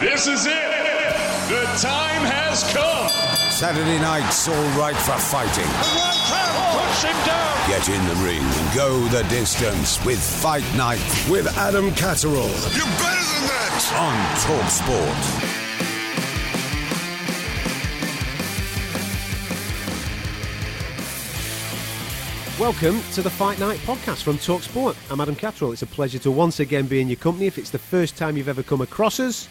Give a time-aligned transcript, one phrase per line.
[0.00, 0.70] This is it.
[1.48, 3.08] The time has come.
[3.50, 5.66] Saturday night's all right for fighting.
[5.66, 7.68] Push him down.
[7.68, 12.86] Get in the ring and go the distance with Fight Night with Adam Catterall You're
[13.02, 13.82] better than that.
[13.98, 14.14] on
[14.46, 15.48] Talk Sport.
[22.58, 24.96] Welcome to the Fight Night podcast from Talksport.
[25.12, 25.72] I'm Adam Catterall.
[25.72, 27.46] It's a pleasure to once again be in your company.
[27.46, 29.48] If it's the first time you've ever come across us,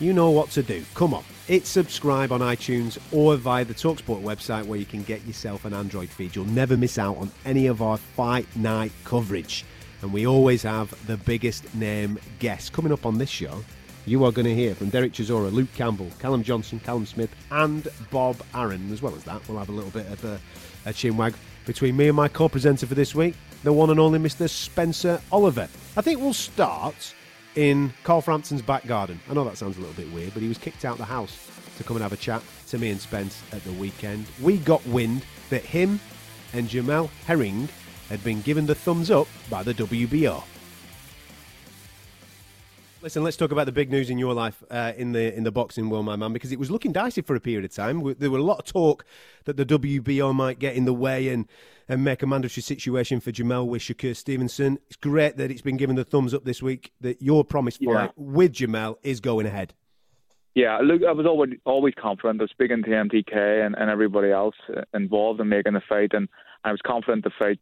[0.00, 0.84] you know what to do.
[0.94, 5.24] Come on, hit subscribe on iTunes or via the Talksport website where you can get
[5.26, 6.34] yourself an Android feed.
[6.34, 9.64] You'll never miss out on any of our Fight Night coverage.
[10.02, 12.68] And we always have the biggest name guests.
[12.68, 13.64] Coming up on this show,
[14.04, 17.86] you are going to hear from Derek Chisora, Luke Campbell, Callum Johnson, Callum Smith, and
[18.10, 18.92] Bob Arum.
[18.92, 20.40] As well as that, we'll have a little bit of a,
[20.86, 21.34] a chinwag
[21.66, 24.48] between me and my co-presenter for this week, the one and only Mr.
[24.48, 25.68] Spencer Oliver.
[25.96, 27.14] I think we'll start
[27.56, 29.20] in Carl Frampton's back garden.
[29.28, 31.50] I know that sounds a little bit weird, but he was kicked out the house
[31.76, 34.26] to come and have a chat to me and Spence at the weekend.
[34.40, 36.00] We got wind that him
[36.52, 37.68] and Jamel Herring
[38.08, 40.42] had been given the thumbs up by the WBO.
[43.02, 45.50] Listen, let's talk about the big news in your life uh, in the in the
[45.50, 48.14] boxing world, my man, because it was looking dicey for a period of time.
[48.16, 49.04] There were a lot of talk
[49.44, 51.48] that the WBO might get in the way and,
[51.88, 54.78] and make a mandatory situation for Jamel with Shakur Stevenson.
[54.86, 57.92] It's great that it's been given the thumbs up this week that your promised Yeah.
[57.92, 59.74] fight with Jamel is going ahead.
[60.54, 62.40] Yeah, look, I was always always confident.
[62.40, 64.54] I was speaking to MTK and, and everybody else
[64.94, 66.28] involved in making the fight, and
[66.62, 67.58] I was confident the fight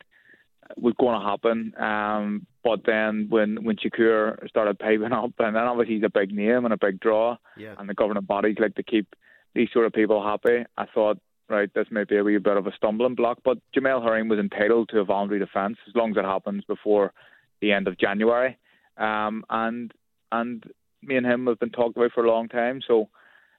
[0.77, 1.75] was going to happen.
[1.83, 6.33] Um, but then when when Shakur started piping up, and then obviously he's a big
[6.33, 7.75] name and a big draw, Yeah.
[7.79, 9.15] and the governing bodies like to keep
[9.55, 10.65] these sort of people happy.
[10.77, 14.03] I thought, right, this may be a wee bit of a stumbling block, but Jamel
[14.03, 17.13] Herring was entitled to a voluntary defence as long as it happens before
[17.61, 18.57] the end of January.
[18.97, 19.93] Um, and
[20.33, 20.65] and
[21.03, 23.09] me and him have been talked about for a long time, so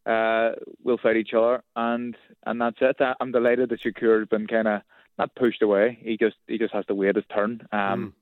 [0.05, 0.51] uh,
[0.83, 2.97] we'll fight each other, and and that's it.
[2.99, 4.81] I- I'm delighted that Shakur has been kind of
[5.21, 5.97] not pushed away.
[6.01, 7.67] He just he just has to wait his turn.
[7.71, 8.13] Um,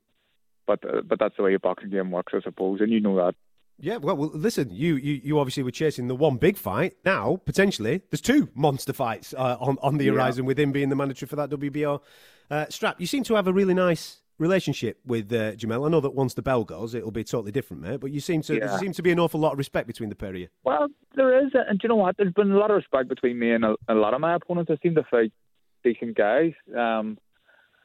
[0.66, 3.16] But uh, but that's the way a boxing game works, I suppose, and you know
[3.16, 3.34] that.
[3.82, 6.92] Yeah, well, well listen, you, you you obviously were chasing the one big fight.
[7.04, 10.12] Now, potentially, there's two monster fights uh, on, on the Yeah.
[10.12, 12.00] horizon with him being the mandatory for that WBO
[12.50, 13.00] uh, strap.
[13.00, 15.86] You seem to have a really nice relationship with uh, Jamel.
[15.86, 18.40] I know that once the bell goes, it'll be totally different, mate, but you seem
[18.42, 18.66] to, Yeah.
[18.68, 20.48] there seems to be an awful lot of respect between the pair of you.
[20.64, 22.16] Well, there is, and do you know what?
[22.18, 24.70] There's been a lot of respect between me and a, a lot of my opponents.
[24.70, 25.32] I seem to fight
[25.82, 26.52] decent guys.
[26.76, 27.18] Um,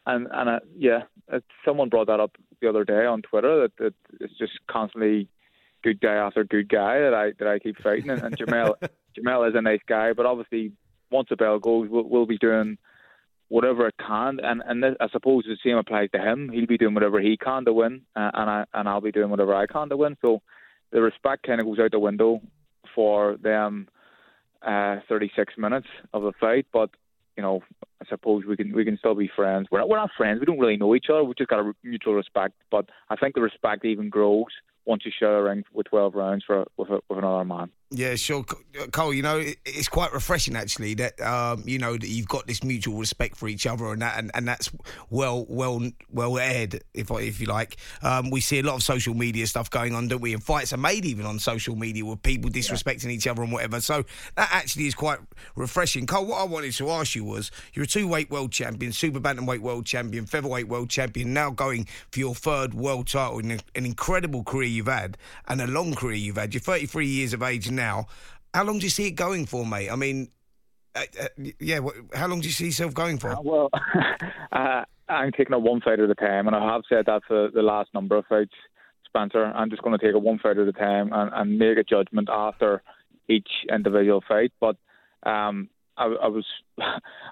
[0.06, 3.78] and and uh, yeah, uh, someone brought that up the other day on Twitter that,
[3.78, 5.28] that it's just constantly
[5.83, 8.09] good guy after good guy that I that I keep fighting.
[8.09, 8.75] And, and Jamel
[9.17, 10.73] Jamel is a nice guy, but obviously
[11.11, 12.78] once a bell goes, we'll, we'll be doing
[13.47, 14.39] whatever it can.
[14.44, 16.50] And and this, I suppose the same applies to him.
[16.50, 19.29] He'll be doing whatever he can to win, uh, and I and I'll be doing
[19.29, 20.17] whatever I can to win.
[20.22, 20.41] So
[20.91, 22.41] the respect kind of goes out the window
[22.94, 23.88] for them
[24.66, 26.66] uh, 36 minutes of the fight.
[26.72, 26.89] But
[27.38, 27.62] you know,
[28.01, 29.68] I suppose we can we can still be friends.
[29.72, 30.40] We're not, we're not friends.
[30.40, 31.23] We don't really know each other.
[31.23, 32.53] We just got a mutual respect.
[32.72, 34.46] But I think the respect even grows
[34.85, 37.72] once you share a ring with 12 rounds for with, a, with another man.
[37.91, 38.43] Yeah, sure,
[38.91, 39.14] Cole.
[39.14, 42.97] You know, it's quite refreshing actually that um, you know that you've got this mutual
[42.97, 44.72] respect for each other, and that and, and that's
[45.11, 45.79] well, well,
[46.11, 47.78] well aired, if if you like.
[48.02, 50.34] Um, we see a lot of social media stuff going on, don't we?
[50.34, 53.79] And fights are made even on social media with people disrespecting each other and whatever.
[53.79, 54.03] So
[54.35, 55.20] that actually is quite
[55.55, 56.08] refreshing.
[56.08, 59.59] Cole, what I wanted to ask you was, you're a two-weight world champion, super bantamweight
[59.59, 64.43] world champion, featherweight world champion, now going for your third world title in an incredible
[64.43, 66.52] career you've had and a long career you've had.
[66.52, 68.07] You're 33 years of age now.
[68.53, 69.89] How long do you see it going for, mate?
[69.89, 70.29] I mean,
[70.95, 71.27] uh, uh,
[71.59, 73.31] yeah, wh- how long do you see yourself going for?
[73.31, 73.69] Uh, Well,
[74.51, 77.49] uh, I'm taking it one fight at a time, and I have said that for
[77.53, 78.53] the last number of fights.
[79.05, 81.77] Spencer, I'm just going to take it one fight at a time and, and make
[81.77, 82.81] a judgment after
[83.29, 84.51] each individual fight.
[84.59, 84.75] But
[85.23, 86.45] um, I, I was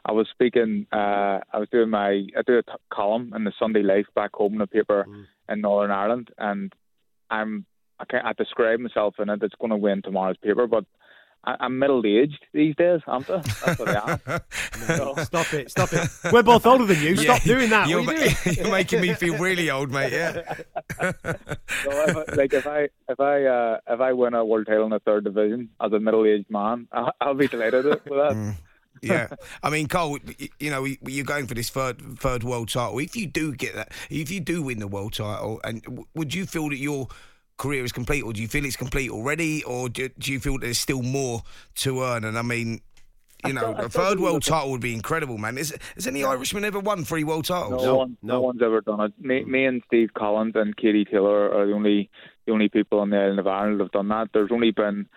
[0.06, 0.88] I was speaking.
[0.92, 4.32] Uh, I was doing my I do a t- column in the Sunday Life back
[4.34, 5.26] home in the paper mm.
[5.50, 6.74] in Northern Ireland, and
[7.30, 7.66] I'm
[8.00, 9.44] I can't I describe myself in it.
[9.44, 10.86] It's going to win tomorrow's paper, but
[11.46, 13.38] I, am middle aged these days, aren't I?
[13.38, 14.42] That's what I am.
[14.88, 16.10] no, stop it, stop it.
[16.32, 17.18] We're both older than you.
[17.18, 17.90] Stop doing that.
[17.90, 18.36] You're, you doing?
[18.58, 20.14] you're making me feel really old, mate.
[20.14, 20.54] Yeah.
[21.02, 24.92] so if like if I if I uh, if I win a world title in
[24.92, 28.32] the third division as a middle aged man, I'll, I'll, be delighted with that.
[28.32, 28.56] Mm.
[29.02, 29.28] yeah,
[29.62, 30.20] I mean, Cole,
[30.60, 33.00] you know, you're going for this third third world title.
[33.00, 36.46] If you do get that, if you do win the world title, and would you
[36.46, 37.10] feel that you're
[37.58, 40.58] career is complete, or do you feel it's complete already, or do, do you feel
[40.58, 41.44] there's still more
[41.76, 42.24] to earn?
[42.24, 42.82] And I mean,
[43.46, 45.58] you know, a third world title would be incredible, man.
[45.58, 47.84] Is, has any Irishman ever won three world titles?
[47.84, 48.42] No, no, one, no.
[48.42, 49.14] one's ever done it.
[49.20, 52.10] Me, me, and Steve Collins and Katie Taylor are the only
[52.46, 54.30] the only people on the island of Ireland that have done that.
[54.34, 55.08] There's only been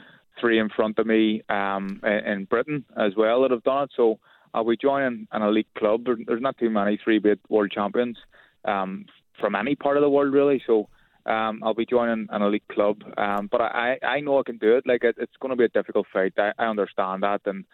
[0.41, 3.91] three in front of me um, in Britain as well that have done it.
[3.97, 4.19] So
[4.55, 6.05] I'll be joining an elite club.
[6.05, 8.17] There's not too many three-bit world champions
[8.65, 9.07] um,
[9.41, 10.63] from any part of the world, really.
[10.67, 10.89] So
[11.27, 13.03] um, I'll be joining an elite club.
[13.19, 14.87] Um, but I, I know I can do it.
[14.87, 16.35] Like it, it's going to be a difficult fight.
[16.39, 17.65] I, I understand that, and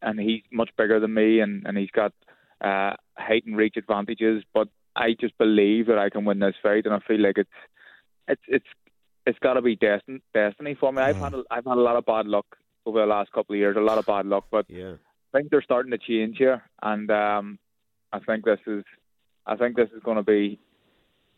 [0.00, 2.12] and he's much bigger than me, and and he's got
[2.60, 4.42] uh, height and reach advantages.
[4.54, 7.50] But I just believe that I can win this fight, and I feel like it's
[8.28, 8.66] it's it's
[9.26, 11.02] it's got to be destiny destiny for me.
[11.02, 12.46] I've had a, I've had a lot of bad luck
[12.86, 14.94] over the last couple of years, a lot of bad luck, but yeah.
[15.32, 17.58] I think they're starting to change here, and um,
[18.12, 18.84] I think this is
[19.46, 20.58] I think this is going to be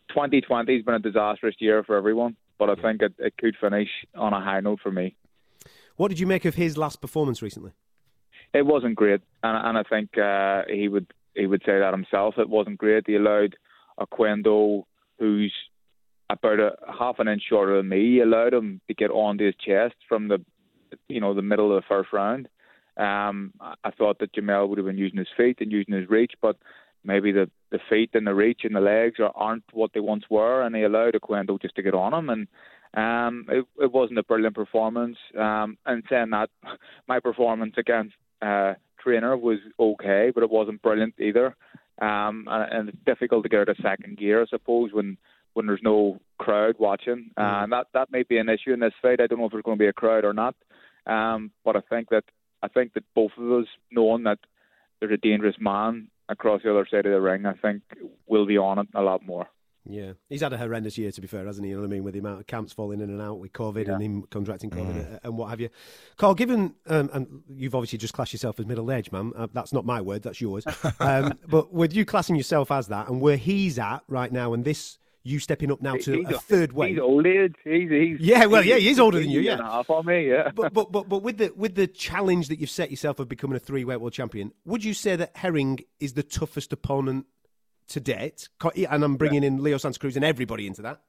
[0.09, 3.89] 2020 has been a disastrous year for everyone, but I think it, it could finish
[4.15, 5.15] on a high note for me.
[5.95, 7.71] What did you make of his last performance recently?
[8.53, 12.35] It wasn't great, and, and I think uh, he would he would say that himself.
[12.37, 13.03] It wasn't great.
[13.07, 13.55] He allowed
[13.99, 14.83] Oquendo,
[15.19, 15.53] who's
[16.29, 19.55] about a half an inch shorter than me, he allowed him to get onto his
[19.55, 20.43] chest from the
[21.07, 22.47] you know the middle of the first round.
[22.97, 26.31] Um, I thought that Jamel would have been using his feet and using his reach,
[26.41, 26.57] but
[27.05, 30.23] maybe the the feet and the reach and the legs are, aren't what they once
[30.29, 32.47] were, and he allowed Oquendo just to get on him, and
[32.95, 35.17] um, it, it wasn't a brilliant performance.
[35.37, 36.49] Um, and saying that,
[37.07, 41.55] my performance against uh, Traynor was okay, but it wasn't brilliant either.
[42.01, 45.17] Um, and, and it's difficult to get out of second gear, I suppose, when
[45.53, 47.31] when there's no crowd watching.
[47.37, 47.63] Uh, mm.
[47.63, 49.21] and that that may be an issue in this fight.
[49.21, 50.55] I don't know if there's going to be a crowd or not.
[51.07, 52.25] Um, but I think that
[52.61, 54.39] I think that both of us, knowing that
[54.99, 57.83] there's a dangerous man across the other side of the ring, I think
[58.27, 59.47] will be on it a lot more.
[59.87, 61.69] Yeah, he's had a horrendous year to be fair, hasn't he?
[61.69, 63.53] You know what I mean, with the amount of camps falling in and out with
[63.53, 63.93] COVID yeah.
[63.93, 65.19] and him contracting COVID mm.
[65.23, 65.69] and what have you.
[66.17, 69.31] Carl, given um, and you've obviously just classed yourself as middle aged, man.
[69.35, 70.65] Uh, that's not my word, that's yours.
[70.99, 74.65] um, but with you classing yourself as that, and where he's at right now, and
[74.65, 76.91] this you stepping up now to he's a third weight.
[76.91, 77.25] He's old.
[77.25, 79.41] He's, he's yeah, well, yeah, he's older than you.
[79.41, 80.29] Yeah, half on me.
[80.29, 83.27] Yeah, but but but but with the with the challenge that you've set yourself of
[83.27, 87.25] becoming a three weight world champion, would you say that Herring is the toughest opponent
[87.87, 88.49] to date?
[88.75, 89.47] And I'm bringing yeah.
[89.47, 91.01] in Leo Santa Cruz and everybody into that.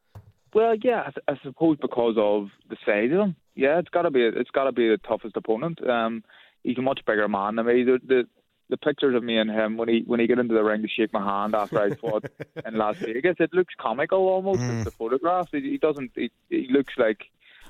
[0.54, 3.36] Well, yeah, I, I suppose because of the size of him.
[3.54, 5.86] Yeah, it's got to be it's got to be the toughest opponent.
[5.86, 6.24] Um,
[6.62, 7.84] he's a much bigger man than me.
[7.84, 8.26] The, the
[8.68, 10.88] the pictures of me and him when he when he get into the ring to
[10.88, 12.24] shake my hand after I fought
[12.66, 14.60] in Las Vegas, it looks comical almost.
[14.60, 14.84] Mm.
[14.84, 16.12] The photographs, he, he doesn't.
[16.14, 17.24] He, he looks like,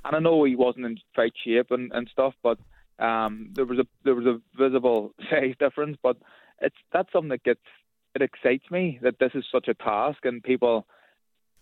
[0.04, 2.58] and I know he wasn't in fight shape and, and stuff, but
[2.98, 5.98] um, there was a there was a visible size difference.
[6.03, 6.17] But
[6.60, 7.60] it's that's something that gets
[8.15, 10.86] it excites me that this is such a task, and people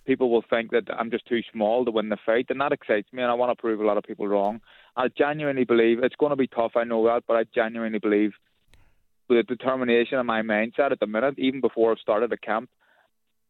[0.06, 3.12] people will think that I'm just too small to win the fight, and that excites
[3.12, 4.60] me, and I want to prove a lot of people wrong.
[4.96, 6.72] I genuinely believe it's going to be tough.
[6.76, 8.32] I know that, but I genuinely believe
[9.28, 12.68] the determination and my mindset at the minute, even before I've started the camp,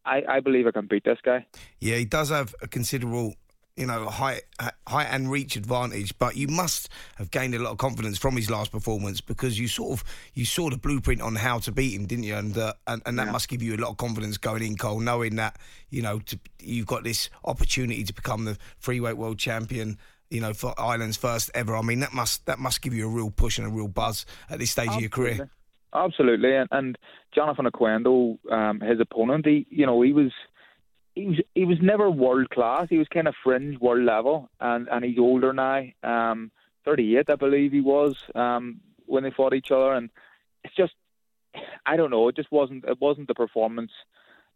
[0.05, 1.47] I, I believe I can beat this guy.
[1.81, 3.35] Yeah, he does have a considerable,
[3.77, 4.43] you know, height,
[4.87, 8.51] height and reach advantage, but you must have gained a lot of confidence from his
[8.51, 10.05] last performance because you sort of
[10.35, 12.37] you saw the blueprint on how to beat him, didn't you?
[12.37, 13.33] And uh, and, and that yeah.
[13.33, 16.39] must give you a lot of confidence going in, Cole, knowing that you know to,
[16.61, 19.99] you've got this opportunity to become the freeweight world champion
[20.31, 21.77] you know, for Ireland's first ever.
[21.77, 24.27] I mean, that must that must give you a real push and a real buzz
[24.51, 25.07] at this stage Absolutely.
[25.07, 25.51] of your career.
[25.95, 26.99] Absolutely, and, and
[27.35, 30.33] Jonathan Oquendo, um, his opponent, he you know he was
[31.15, 32.89] he was he was never world class.
[32.91, 36.51] He was kind of fringe world level, and and he's older now, um,
[36.85, 40.11] 38, I believe he was um, when they fought each other, and
[40.63, 40.95] it's just
[41.87, 42.29] I don't know.
[42.29, 43.93] It just wasn't it wasn't the performance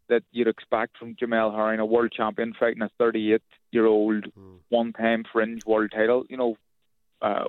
[0.09, 3.41] that you'd expect from Jamel Herring, a world champion fighting a 38
[3.71, 4.57] year old mm.
[4.69, 6.25] one time fringe world title.
[6.29, 6.57] You know,
[7.21, 7.45] uh,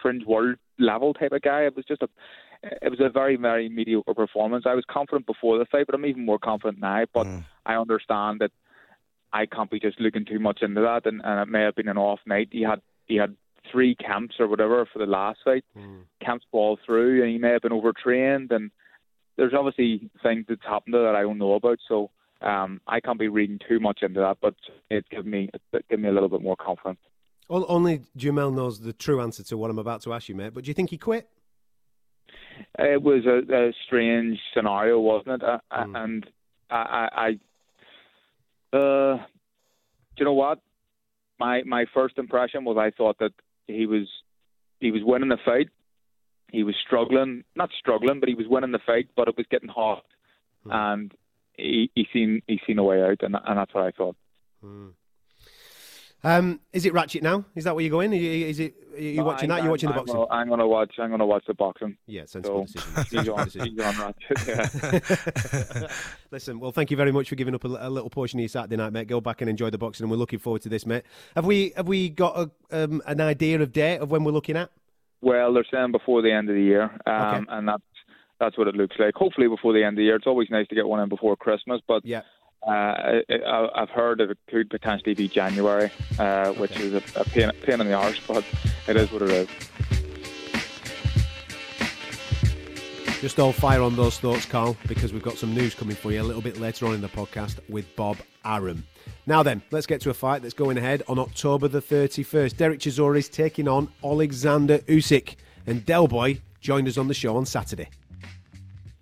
[0.00, 1.62] fringe world level type of guy.
[1.62, 2.08] It was just a
[2.62, 4.64] it was a very, very mediocre performance.
[4.66, 7.04] I was confident before the fight, but I'm even more confident now.
[7.12, 7.44] But mm.
[7.66, 8.50] I understand that
[9.32, 11.88] I can't be just looking too much into that, and, and it may have been
[11.88, 12.48] an off night.
[12.50, 13.36] He had he had
[13.70, 15.64] three camps or whatever for the last fight.
[15.74, 16.00] Hmm.
[16.24, 18.70] Camps fall through, and he may have been overtrained, and
[19.36, 21.78] there's obviously things that's happened there that I don't know about.
[21.86, 22.10] So
[22.40, 24.54] um, I can't be reading too much into that, but
[24.90, 27.00] it gives me it gives me a little bit more confidence.
[27.50, 30.54] O- Only Jamel knows the true answer to what I'm about to ask you, mate.
[30.54, 31.28] But do you think he quit?
[32.78, 35.48] It was a, a strange scenario, wasn't it?
[35.48, 35.96] Uh, Hmm.
[35.96, 36.26] And
[36.70, 37.38] I, I,
[38.72, 40.60] I uh, do you know what?
[41.38, 43.32] My my first impression was I thought that
[43.66, 44.08] he was
[44.80, 45.68] he was winning the fight.
[46.50, 49.08] He was struggling, not struggling, but he was winning the fight.
[49.16, 50.04] But it was getting hot,
[50.64, 50.70] Hmm.
[50.72, 51.12] and
[51.54, 54.16] he he seen he seen a way out, and and that's what I thought.
[56.24, 57.44] Um, is it Ratchet now?
[57.54, 58.12] Is that where you're going?
[58.12, 58.74] Is it?
[58.96, 59.62] Are you watching that?
[59.62, 60.14] You're watching the I'm boxing.
[60.16, 60.94] Gonna, I'm gonna watch.
[60.98, 61.96] I'm gonna watch the boxing.
[62.06, 62.94] Yeah, sensible So decision.
[62.96, 63.44] he's Sensible on.
[63.44, 63.68] decision.
[63.76, 65.82] He's on Ratchet.
[65.82, 65.88] Yeah.
[66.32, 68.48] Listen, well, thank you very much for giving up a, a little portion of your
[68.48, 69.06] Saturday night, mate.
[69.06, 71.04] Go back and enjoy the boxing, and we're looking forward to this, mate.
[71.36, 72.50] Have we have we got a,
[72.84, 74.70] um, an idea of date of when we're looking at?
[75.20, 77.44] Well, they're saying before the end of the year, um, Okay.
[77.50, 77.82] and that's
[78.40, 79.14] that's what it looks like.
[79.14, 80.16] Hopefully before the end of the year.
[80.16, 82.22] It's always nice to get one in before Christmas, but Yeah.
[82.66, 87.24] Uh, I, I've heard that it could potentially be January, uh, which is a, a
[87.24, 88.44] pain, pain in the arse, but
[88.86, 89.48] it is what it is.
[93.20, 96.20] Just all fire on those thoughts, Carl, because we've got some news coming for you
[96.20, 98.84] a little bit later on in the podcast with Bob Arum.
[99.26, 102.56] Now then, let's get to a fight that's going ahead on October the 31st.
[102.56, 105.34] Derek Chisora is taking on Alexander Usyk,
[105.66, 107.88] and Delboy joined us on the show on Saturday.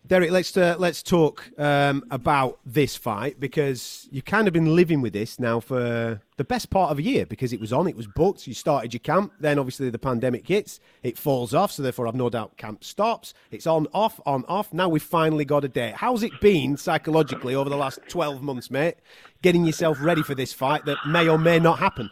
[0.08, 5.00] Derek, let's uh, let's talk um, about this fight because you've kind of been living
[5.00, 7.96] with this now for the best part of a year because it was on, it
[7.96, 8.46] was booked.
[8.46, 12.14] You started your camp, then obviously the pandemic hits, it falls off, so therefore I've
[12.14, 13.34] no doubt camp stops.
[13.50, 14.72] It's on, off, on, off.
[14.72, 15.94] Now we've finally got a date.
[15.94, 18.94] How's it been psychologically over the last twelve months, mate?
[19.42, 22.10] Getting yourself ready for this fight that may or may not happen.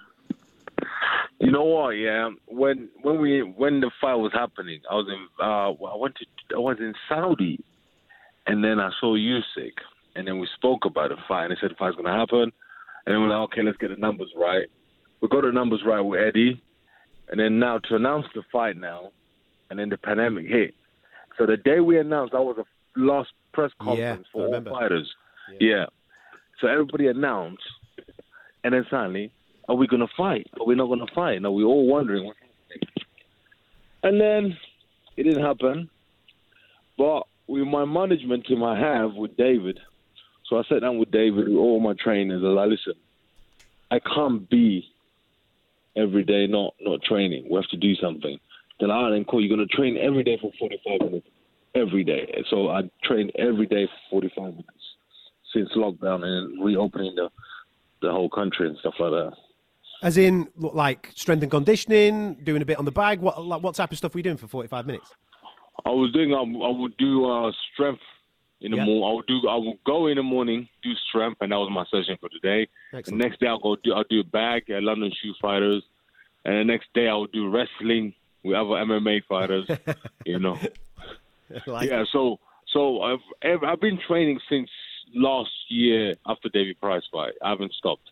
[1.38, 1.90] You know what?
[1.90, 5.28] Yeah, when when we when the fight was happening, I was in.
[5.38, 7.62] Uh, I went to I was in Saudi,
[8.46, 9.74] and then I saw you sick.
[10.16, 11.44] and then we spoke about the fight.
[11.46, 12.52] And they said the fight's gonna happen,
[13.04, 14.68] and then we're like, okay, let's get the numbers right.
[15.20, 16.62] We got the numbers right with Eddie,
[17.28, 19.10] and then now to announce the fight now,
[19.70, 20.74] and then the pandemic hit.
[21.36, 22.64] So the day we announced, that was a
[23.00, 25.12] last press conference I for all fighters.
[25.58, 25.86] yeah.
[26.60, 27.64] So everybody announced,
[28.62, 29.32] and then suddenly,
[29.68, 30.46] are we going to fight?
[30.60, 31.42] Are we not going to fight?
[31.42, 32.32] Now we're all wondering.
[34.04, 34.56] And then
[35.16, 35.90] it didn't happen.
[36.96, 39.78] But with my management team I have with David,
[40.48, 42.94] so I sat down with David, with all my trainers, and I listen,
[43.90, 44.86] I can't be
[45.96, 47.46] every day not not training.
[47.50, 48.38] We have to do something.
[48.80, 49.44] Then I then cool.
[49.44, 51.28] You're to train every day for 45 minutes,
[51.74, 52.42] every day.
[52.50, 54.68] So I trained every day for 45 minutes
[55.52, 57.30] since lockdown and reopening the
[58.02, 59.32] the whole country and stuff like that.
[60.02, 63.20] As in, like strength and conditioning, doing a bit on the bag.
[63.20, 65.14] What like, what type of stuff were you doing for forty-five minutes?
[65.84, 66.32] I was doing.
[66.34, 68.00] Um, I would do uh, strength
[68.60, 68.84] in the Yeah.
[68.84, 69.04] morning.
[69.04, 69.48] I would do.
[69.48, 72.68] I would go in the morning, do strength, and that was my session for today.
[72.92, 73.20] Excellent.
[73.22, 73.92] The next day I'll go do.
[73.92, 75.82] I'll do a bag at London Shootfighters,
[76.44, 79.68] and the next day I'll do wrestling with other MMA fighters.
[80.26, 80.58] you know.
[81.66, 82.04] Like- yeah.
[82.12, 82.38] So
[82.72, 84.70] so I've ev- I've been training since
[85.14, 87.32] last year after David Price fight.
[87.42, 88.10] I haven't stopped.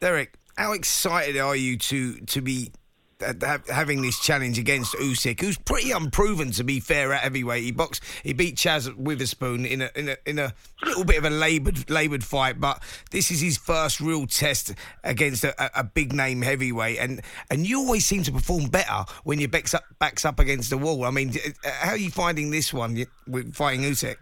[0.00, 2.72] Derek, how excited are you to to be ha-
[3.20, 7.64] having this challenge against Usyk, who's pretty unproven to be fair at heavyweight?
[7.64, 11.24] He boxed, he beat Chaz Witherspoon in a in a in a little bit of
[11.24, 16.12] a laboured laboured fight, but this is his first real test against a, a- big
[16.12, 20.24] name heavyweight, and and you always seem to perform better when your backs up backs
[20.24, 21.04] up against the wall.
[21.04, 21.30] I mean,
[21.64, 24.16] uh, how are you finding this one with fighting Usyk?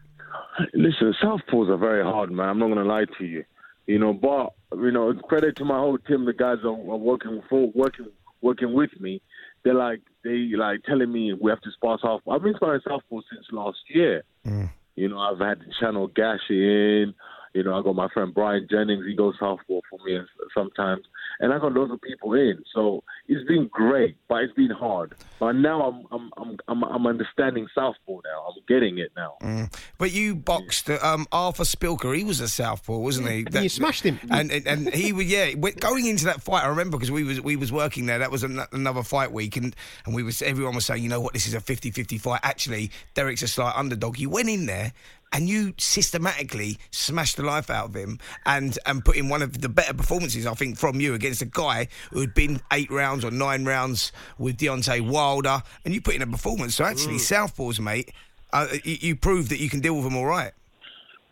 [0.72, 2.48] Listen, southpaws are very hard, man.
[2.48, 3.44] I'm not gonna lie to you.
[3.86, 6.24] You know, but you know, credit to my whole team.
[6.24, 8.06] The guys are, are working for working
[8.46, 9.20] working with me.
[9.62, 12.32] They're like they like telling me we have to spar southpaw.
[12.32, 14.22] I've been sparring southpaw since last year.
[14.46, 14.70] Mm.
[14.94, 17.14] You know, I've had the Channel Gashi in.
[17.56, 19.06] You know, I got my friend Brian Jennings.
[19.06, 20.20] He goes southpaw for me
[20.52, 21.04] sometimes,
[21.40, 22.62] and I got lots of people in.
[22.74, 25.14] So it's been great, but it's been hard.
[25.40, 28.46] But now I'm I'm I'm I'm, I'm understanding southpaw now.
[28.46, 29.68] I'm getting it now.
[29.96, 32.14] But you boxed um, Artur Szpilka.
[32.14, 33.46] He was a southpaw, wasn't he?
[33.62, 34.20] you smashed him.
[34.30, 35.52] And and, and he was yeah.
[35.52, 38.18] Going into that fight, I remember because we was we was working there.
[38.18, 41.22] That was an, another fight week, and and we was everyone was saying, you know
[41.22, 42.40] what, this is a 50-50 fight.
[42.42, 44.18] Actually, Derek's a slight underdog.
[44.18, 44.92] You went in there.
[45.36, 49.60] And you systematically smashed the life out of him, and and put in one of
[49.60, 53.22] the better performances I think from you against a guy who had been eight rounds
[53.22, 56.76] or nine rounds with Deontay Wilder, and you put in a performance.
[56.76, 58.12] So actually, southpaws, mate,
[58.54, 60.52] uh, you, you proved that you can deal with them all right.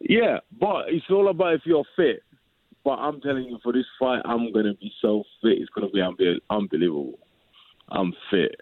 [0.01, 2.23] Yeah, but it's all about if you're fit.
[2.85, 5.59] but I'm telling you, for this fight, I'm gonna be so fit.
[5.59, 7.19] It's gonna be unbe- unbelievable.
[7.89, 8.61] I'm fit.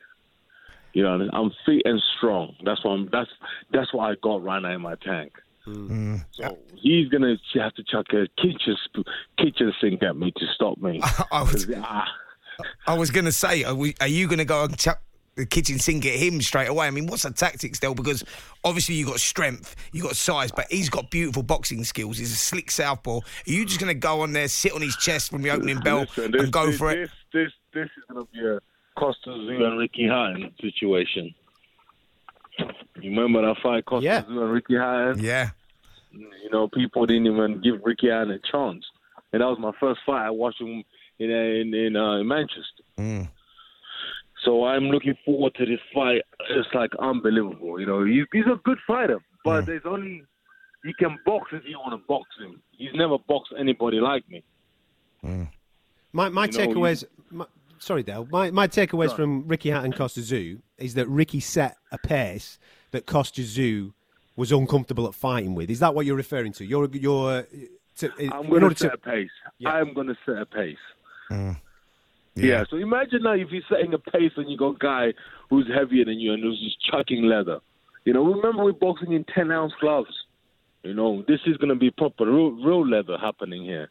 [0.92, 1.30] You know, I mean?
[1.32, 2.54] I'm fit and strong.
[2.64, 3.08] That's what I'm.
[3.10, 3.30] That's
[3.72, 5.32] that's what I got right now in my tank.
[5.64, 9.06] So he's gonna have to chuck a kitchen sp-
[9.38, 11.00] kitchen sink at me to stop me.
[11.32, 12.08] I was, ah,
[12.86, 15.00] I was going to say, are, we, are you going to go and chuck
[15.36, 16.86] the kitchen sink at him straight away?
[16.86, 17.94] I mean, what's the tactics, Del?
[17.94, 18.24] Because
[18.64, 22.18] obviously you got strength, you got size, but he's got beautiful boxing skills.
[22.18, 23.18] He's a slick southpaw.
[23.18, 25.78] Are you just going to go on there, sit on his chest from the opening
[25.78, 26.96] bell, listen, this, and go this, for it?
[26.96, 28.60] This this this is gonna be a
[29.02, 31.34] Kostya Tszyu and Ricky Hatton situation.
[32.58, 34.22] You remember that fight, Kostya Yeah.
[34.22, 35.18] Tszyu and Ricky Hatton?
[35.24, 35.50] Yeah.
[36.12, 38.84] You know, people didn't even give Ricky Hatton a chance,
[39.32, 40.26] and that was my first fight.
[40.26, 40.84] I watched him
[41.18, 42.84] in in in, uh, in Manchester.
[42.98, 43.28] Mm.
[44.44, 46.22] So I'm looking forward to this fight.
[46.50, 47.80] It's like unbelievable.
[47.80, 50.24] You know, he's, he's a good fighter, but there's only
[50.84, 52.60] he can box if you want to box him.
[52.72, 54.42] He's never boxed anybody like me.
[56.12, 57.04] My my You know, takeaways.
[57.30, 57.46] My,
[57.82, 58.26] sorry, Dale.
[58.30, 62.58] My my takeaways from Ricky Hatton Kostya Tszyu is that Ricky set a pace
[62.92, 63.92] that Kostya Tszyu
[64.36, 65.70] was uncomfortable at fighting with.
[65.70, 66.64] Is that what you're referring to?
[66.64, 67.30] You're you're.
[67.30, 67.42] Uh,
[67.98, 68.84] to, uh, I'm going to set to...
[68.84, 69.30] set a pace.
[69.58, 69.70] Yeah.
[69.70, 70.76] I'm going to set a pace.
[71.30, 71.56] Mm.
[72.34, 72.44] Yeah.
[72.44, 72.64] Yeah.
[72.70, 75.12] So imagine now if you're setting a pace and you got a guy
[75.50, 77.60] who's heavier than you and who's just chucking leather.
[78.04, 80.24] You know, remember we're boxing in 10 ounce gloves.
[80.82, 83.88] You know, this is going to be proper real, real leather happening here.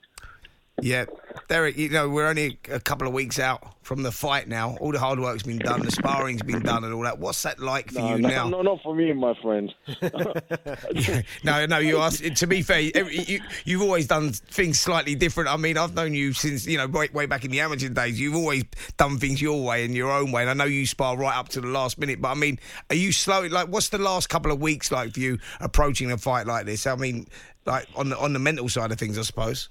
[0.82, 1.06] Yeah,
[1.48, 4.78] Derek, you know, we're only a couple of weeks out from the fight now.
[4.80, 7.20] All the hard work's been done, the sparring's been done, and all that.
[7.20, 8.50] What's that like for No, you no, now?
[8.50, 9.74] no, not for me, my friend.
[11.44, 12.10] no, no, you are.
[12.12, 15.50] To be fair, you, you've always done things slightly different.
[15.50, 18.20] I mean, I've known you since you know way, way back in the amateur days.
[18.20, 18.64] You've always
[18.98, 21.50] done things your way and your own way, and I know you spar right up
[21.50, 22.22] to the last minute.
[22.22, 22.60] But I mean,
[22.90, 23.46] are you slow?
[23.46, 26.88] Like, what's the last couple of weeks like for you approaching a fight like this?
[26.88, 27.28] I mean,
[27.66, 29.70] like on the on the mental side of things, I suppose.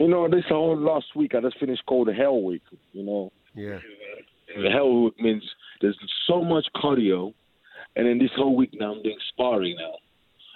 [0.00, 2.62] You know, this whole last week, I just finished called the Hell Week,
[2.94, 3.30] you know.
[3.54, 3.78] yeah.
[4.56, 5.42] The Hell Week means
[5.82, 7.34] there's so much cardio,
[7.96, 9.92] and then this whole week now I'm doing sparring now.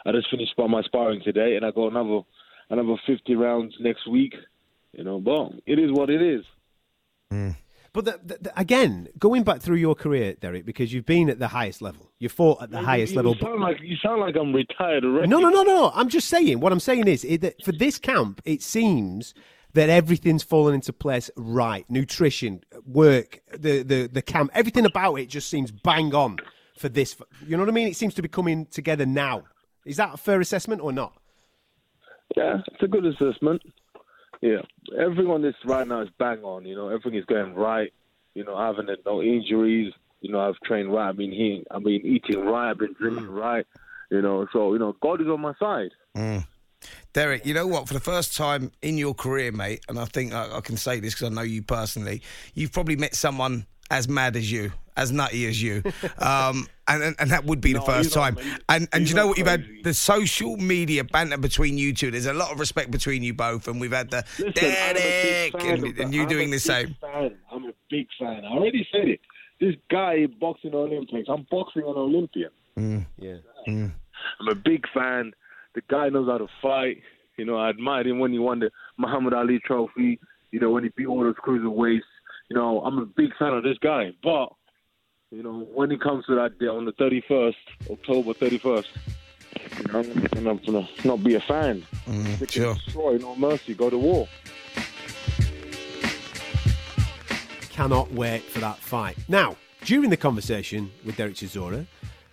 [0.06, 2.22] I just finished by my sparring today, and I got another
[2.70, 4.32] another 50 rounds next week.
[4.92, 6.44] You know, but it is what it is.
[7.30, 7.54] Mm.
[7.94, 11.38] But the, the, the- again, going back through your career, Derek, because you've been at
[11.38, 13.34] the highest level, you fought at the highest you, level.
[13.36, 15.28] You sound like you sound like I'm retired already.
[15.28, 15.92] No, no, no, no, no.
[15.94, 16.60] I'm just saying.
[16.60, 19.32] What I'm saying is it, that for this camp, it seems
[19.74, 21.88] that everything's fallen into place right.
[21.88, 26.38] Nutrition, work, the, the, the camp, everything about it just seems bang on
[26.76, 27.16] for this.
[27.46, 27.88] You know what I mean?
[27.88, 29.44] It seems to be coming together now.
[29.86, 31.16] Is that a fair assessment or not?
[32.36, 33.62] Yeah, it's a good assessment.
[34.44, 34.60] Yeah,
[35.00, 36.66] everything on this right now is bang on.
[36.66, 37.90] You know, everything is going right.
[38.34, 39.94] You know, I haven't had no injuries.
[40.20, 41.08] You know, I've trained right.
[41.08, 42.68] I've been eating, I've been eating right.
[42.68, 43.40] I've been drinking mm.
[43.40, 43.66] right.
[44.10, 45.92] You know, so you know, God is on my side.
[46.14, 46.44] Mm.
[47.14, 47.88] Derek, you know what?
[47.88, 51.00] For the first time in your career, mate, and I think I, I can say
[51.00, 52.20] this because I know you personally,
[52.52, 55.82] you've probably met someone as mad as you, as nutty as you,
[56.18, 58.60] um, and, and and that would be the first he's not, time.
[58.68, 59.38] And and you know not what?
[59.38, 62.10] You've had the social media banter between you two.
[62.10, 64.94] There's a lot of respect between you both, and we've had the Listen, I'm a
[64.94, 66.96] big Derek fan and, of and you I'm doing the same.
[67.00, 67.36] Fan.
[67.50, 68.44] I'm a big fan.
[68.44, 69.20] I already said it.
[69.60, 71.28] This guy boxing Olympics.
[71.28, 72.50] I'm boxing an Olympian.
[73.18, 73.36] Yeah.
[73.66, 75.32] I'm a big fan.
[75.74, 77.02] The guy knows how to fight.
[77.36, 80.20] You know, I admired him when he won the Muhammad Ali Trophy.
[80.50, 82.00] You know, when he beat all those cruiserweights.
[82.48, 84.12] You know, I'm a big fan of this guy.
[84.22, 84.50] But
[85.30, 87.54] you know, when it comes to that day on the 31st,
[87.90, 88.86] October 31st,
[89.78, 90.00] you know,
[90.36, 91.84] I'm not gonna not be a fan.
[92.06, 92.74] They can sure.
[92.74, 94.28] Destroy, no mercy, go to war.
[97.70, 99.16] Cannot wait for that fight.
[99.28, 101.86] Now, during the conversation with Derek Chisora,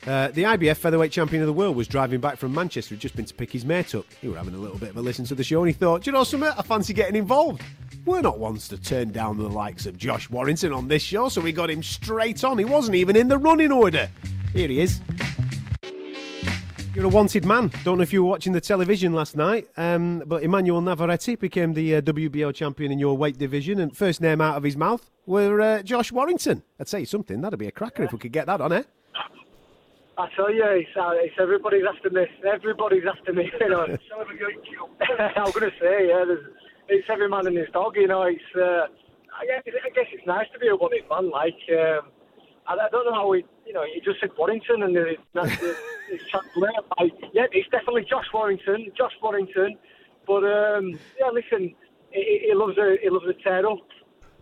[0.06, 2.95] uh, the IBF featherweight champion of the world was driving back from Manchester.
[2.95, 4.06] He'd just been to pick his mate up.
[4.19, 6.04] He were having a little bit of a listen to the show and he thought,
[6.04, 6.50] Do you know something?
[6.50, 7.62] I fancy getting involved.
[8.03, 11.39] We're not ones to turn down the likes of Josh Warrington on this show, so
[11.39, 12.57] we got him straight on.
[12.57, 14.09] He wasn't even in the running order.
[14.53, 14.99] Here he is.
[16.95, 17.71] You're a wanted man.
[17.83, 21.73] Don't know if you were watching the television last night, um, but Emmanuel Navarrete became
[21.73, 25.09] the uh, WBO champion in your weight division, and first name out of his mouth
[25.25, 26.63] were uh, Josh Warrington.
[26.79, 27.39] I'd say something.
[27.39, 28.83] That'd be a cracker if we could get that on, eh?
[30.17, 32.25] I tell you, it's, uh, it's everybody's after me.
[32.45, 33.49] Everybody's after me.
[33.61, 33.85] You know.
[33.85, 36.45] I'm going to say, yeah, there's,
[36.91, 37.95] it's every man and his dog.
[37.95, 38.49] You know, it's.
[38.56, 38.88] Uh,
[39.32, 41.32] I, guess, I guess it's nice to be a wanted man.
[41.32, 42.12] Like, um,
[42.67, 43.45] I, I don't know how we.
[43.65, 45.75] You know, you just said Warrington, and it, that's the,
[46.12, 46.84] it's translated.
[46.99, 48.91] Like, yeah, it's definitely Josh Warrington.
[48.97, 49.77] Josh Warrington.
[50.27, 51.73] But um, yeah, listen,
[52.12, 53.80] he, he loves a he loves a tear up,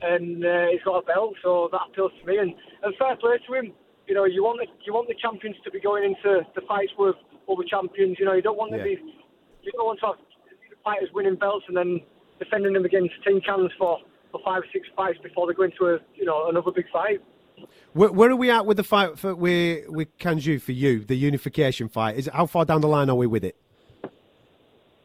[0.02, 2.38] and uh, he's got a belt, so that appeals to me.
[2.38, 3.74] And, and fair play to him.
[4.08, 6.92] You know, you want the you want the champions to be going into the fights
[6.98, 7.16] with
[7.48, 8.18] other champions.
[8.20, 8.80] You know, you don't want Yeah.
[8.80, 8.98] to be
[9.62, 10.16] you don't want to have
[10.84, 12.02] fighters winning belts and then
[12.40, 14.00] defending them against tin cans for,
[14.32, 17.22] for five or six fights before they go into a you know another big fight.
[17.94, 21.04] Where, where are we at with the fight for, with with Can Xu for you,
[21.04, 22.18] the unification fight?
[22.18, 23.56] Is how far down the line are we with it?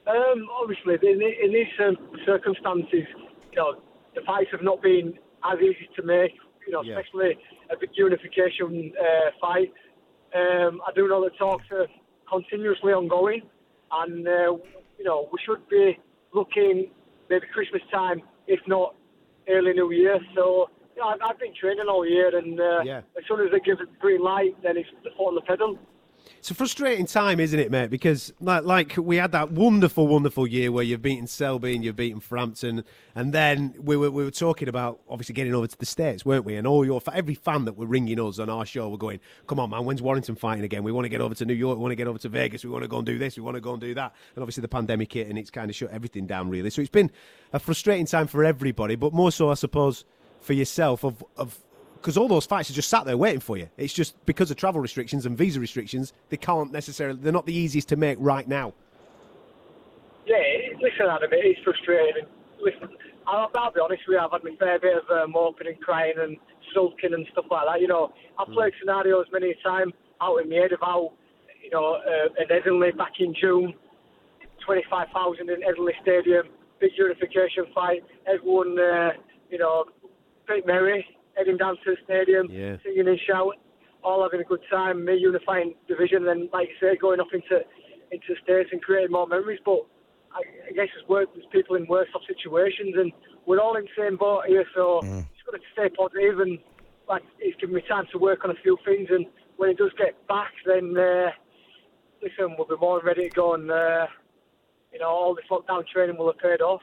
[0.07, 3.07] Um, obviously, in, in these um, circumstances,
[3.51, 3.81] you know,
[4.14, 5.14] the fights have not been
[5.51, 6.33] as easy to make.
[6.66, 6.99] You know, Yeah.
[6.99, 7.37] especially
[7.70, 9.73] a big unification uh, fight.
[10.35, 11.87] Um, I do know that talks are
[12.31, 13.42] continuously ongoing,
[13.92, 14.53] and uh,
[14.99, 15.99] you know we should be
[16.33, 16.90] looking
[17.30, 18.94] maybe Christmas time, if not
[19.48, 20.18] early New Year.
[20.34, 22.98] So you know, I've, I've been training all year, and uh, Yeah.
[23.18, 25.78] as soon as they give it the green light, then it's on the pedal.
[26.38, 27.88] It's a frustrating time, isn't it, mate?
[27.88, 31.96] Because like, like we had that wonderful, wonderful year where you've beaten Selby and you've
[31.96, 32.84] beaten Frampton,
[33.14, 36.44] and then we were we were talking about obviously getting over to the states, weren't
[36.44, 36.56] we?
[36.56, 39.58] And all your every fan that were ringing us on our show were going, "Come
[39.58, 40.82] on, man, when's Warrington fighting again?
[40.82, 42.64] We want to get over to New York, we want to get over to Vegas,
[42.64, 44.42] we want to go and do this, we want to go and do that." And
[44.42, 46.68] obviously the pandemic hit and it's kind of shut everything down, really.
[46.70, 47.10] So it's been
[47.52, 50.04] a frustrating time for everybody, but more so, I suppose,
[50.40, 51.58] for yourself of of
[52.04, 53.66] because all those fights are just sat there waiting for you.
[53.78, 57.18] It's just because of travel restrictions and visa restrictions, they can't necessarily.
[57.18, 58.74] They're not the easiest to make right now.
[60.26, 60.36] Yeah,
[60.82, 62.26] listen, Adam, it is frustrating.
[62.60, 62.94] Listen,
[63.26, 65.80] I'll, I'll be honest with you, I've had my fair bit of uh, moping and
[65.80, 66.36] crying and
[66.74, 67.80] sulking and stuff like that.
[67.80, 69.90] You know, I've played scenarios many a time
[70.20, 71.12] out in my head about,
[71.62, 73.72] you know, uh, in Headingley back in June,
[74.66, 76.48] 25,000 in Headingley Stadium,
[76.80, 79.12] big unification fight, everyone, uh,
[79.48, 79.84] you know,
[80.46, 81.04] big merry,
[81.37, 82.77] heading down to the stadium, Yeah.
[82.83, 83.61] singing and shouting,
[84.03, 87.64] all having a good time, me unifying division, and like you say, going up into
[88.11, 89.59] into the states and creating more memories.
[89.64, 89.87] But
[90.33, 93.12] I, I guess it's work, there's people in worse off situations, and
[93.47, 94.64] we're all in the same boat here.
[94.75, 95.01] So
[95.35, 96.59] just got to stay positive, and
[97.09, 99.09] like it's given me time to work on a few things.
[99.11, 101.31] And when it does get back, then uh,
[102.23, 104.07] listen, we'll be more ready to go, and uh,
[104.92, 106.83] you know, all this lockdown training will have paid off.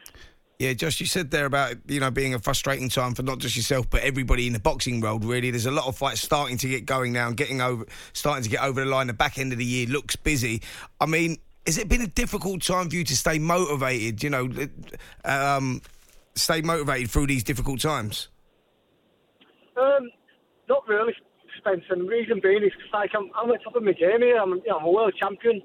[0.61, 3.55] Yeah, Josh, you said there about you know being a frustrating time for not just
[3.55, 5.25] yourself but everybody in the boxing world.
[5.25, 8.43] Really, there's a lot of fights starting to get going now and getting over, starting
[8.43, 9.07] to get over the line.
[9.07, 10.61] The back end of the year looks busy.
[10.99, 14.21] I mean, has it been a difficult time for you to stay motivated?
[14.21, 14.49] You know,
[15.25, 15.81] um,
[16.35, 18.27] stay motivated through these difficult times.
[19.75, 20.11] Um,
[20.69, 21.13] not really,
[21.57, 21.85] Spence.
[21.89, 24.37] And reason being is like I'm, I'm at the top of my game here.
[24.37, 25.63] I'm, you know, I'm a world champion.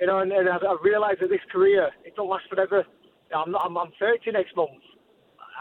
[0.00, 2.84] You know, and, and I've, I've realised that this career it don't last forever.
[3.34, 3.64] I'm not.
[3.64, 4.70] I'm, I'm 30 next month.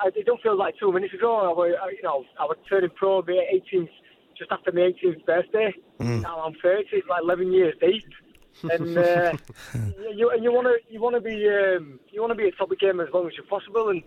[0.04, 1.36] I, it don't feel like two minutes ago.
[1.36, 3.90] I was, you know, I was turning pro my 18th,
[4.38, 5.74] just after my 18th birthday.
[6.22, 6.86] Now I'm 30.
[6.92, 8.06] It's like 11 years deep.
[8.70, 9.34] and uh,
[10.14, 12.58] you and you want to you want to be um, you want to be at
[12.58, 13.90] top of game as long as you're possible.
[13.90, 14.04] And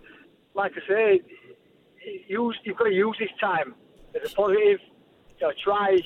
[0.53, 1.21] like I say,
[2.27, 3.75] use you've got to use this time
[4.15, 4.79] as a positive.
[5.39, 5.97] You know, try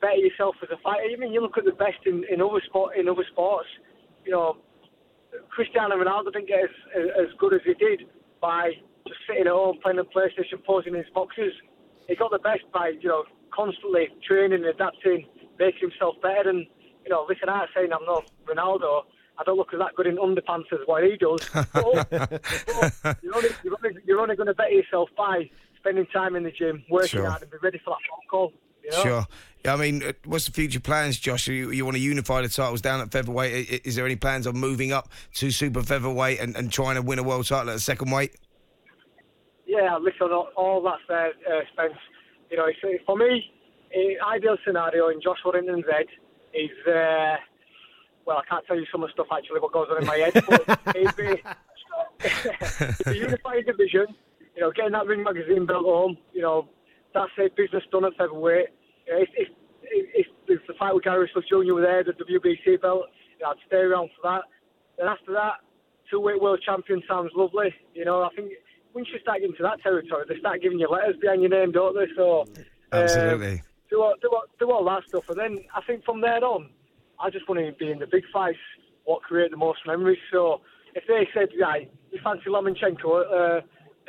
[0.00, 1.04] better yourself as a fighter.
[1.12, 3.68] I mean, you look at the best in, in other sport in other sports.
[4.24, 4.56] You know,
[5.50, 6.70] Cristiano Ronaldo didn't get as,
[7.18, 8.02] as good as he did
[8.40, 8.72] by
[9.06, 11.52] just sitting at home playing on PlayStation, posing in his boxes.
[12.08, 15.26] He got the best by you know constantly training, adapting,
[15.58, 16.50] making himself better.
[16.50, 16.66] And
[17.04, 19.02] you know, listen, I'm saying I'm not Ronaldo.
[19.38, 21.40] I don't look that good in underpants as what he does.
[21.72, 25.50] But, oh, but oh, you're only, you're only, you're only going to better yourself by
[25.76, 27.26] spending time in the gym, working Sure.
[27.28, 28.52] hard, and be ready for that phone call.
[28.84, 29.02] You know?
[29.02, 29.26] Sure.
[29.66, 31.48] I mean, uh, what's the future plans, Josh?
[31.48, 33.82] You, you want to unify the titles down at featherweight?
[33.84, 37.18] Is there any plans of moving up to super featherweight and, and trying to win
[37.18, 38.34] a world title at second weight?
[39.66, 41.94] Yeah, listen, all, all that's there, uh, Spence.
[42.50, 43.50] You know, it's, uh, for me,
[44.26, 46.06] ideal scenario in Josh Warrington's head
[46.52, 47.36] is, uh,
[48.26, 50.16] well, I can't tell you some of the stuff actually what goes on in my
[50.16, 51.42] head, but it'd be
[53.06, 54.06] a unified division.
[54.54, 56.16] You know, getting that ring magazine built home.
[56.32, 56.68] You know,
[57.14, 57.56] that's it.
[57.56, 58.68] Business done at featherweight.
[59.06, 59.48] If, if,
[59.82, 61.74] if, if the fight with Gary Russell Jr.
[61.74, 63.06] were there, the WBC belt,
[63.46, 64.42] I'd stay around for that.
[64.98, 65.62] Then after that,
[66.10, 67.74] two-weight world champion sounds lovely.
[67.94, 68.52] You know, I think
[68.94, 71.72] once you start getting to that territory, they start giving you letters behind your name,
[71.72, 72.06] don't they?
[72.16, 72.48] So um,
[72.92, 73.62] Absolutely.
[73.90, 76.70] do all, do, all, do all that stuff, and then I think from there on,
[77.20, 78.58] I just want to be in the big fights,
[79.04, 80.18] what create the most memories.
[80.32, 80.60] So
[80.94, 83.60] if they said, right, you fancy Lomachenko uh,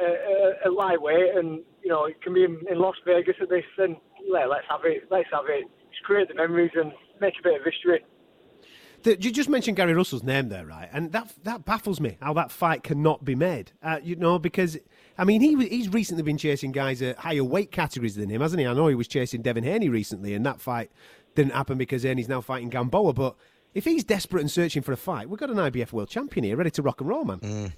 [0.01, 3.48] uh, uh, at lightweight, and you know it can be in, in Las Vegas at
[3.48, 3.95] this, then
[4.30, 5.04] let, let's have it.
[5.12, 5.65] Let's have it.
[5.91, 8.04] Just create the memories and make a bit of history.
[9.04, 10.89] The, you just mentioned Gary Russell's name there, right?
[10.91, 13.71] And that that baffles me how that fight cannot be made.
[13.84, 14.80] Uh, you know, because
[15.15, 18.60] I mean, he he's recently been chasing guys at higher weight categories than him, hasn't
[18.60, 18.65] he?
[18.65, 20.91] I know he was chasing Devin Haney recently, and that fight
[21.36, 23.13] didn't happen because Haney's now fighting Gamboa.
[23.13, 23.36] But
[23.76, 26.56] if he's desperate and searching for a fight, we've got an IBF world champion here,
[26.56, 27.74] ready to rock and roll, man.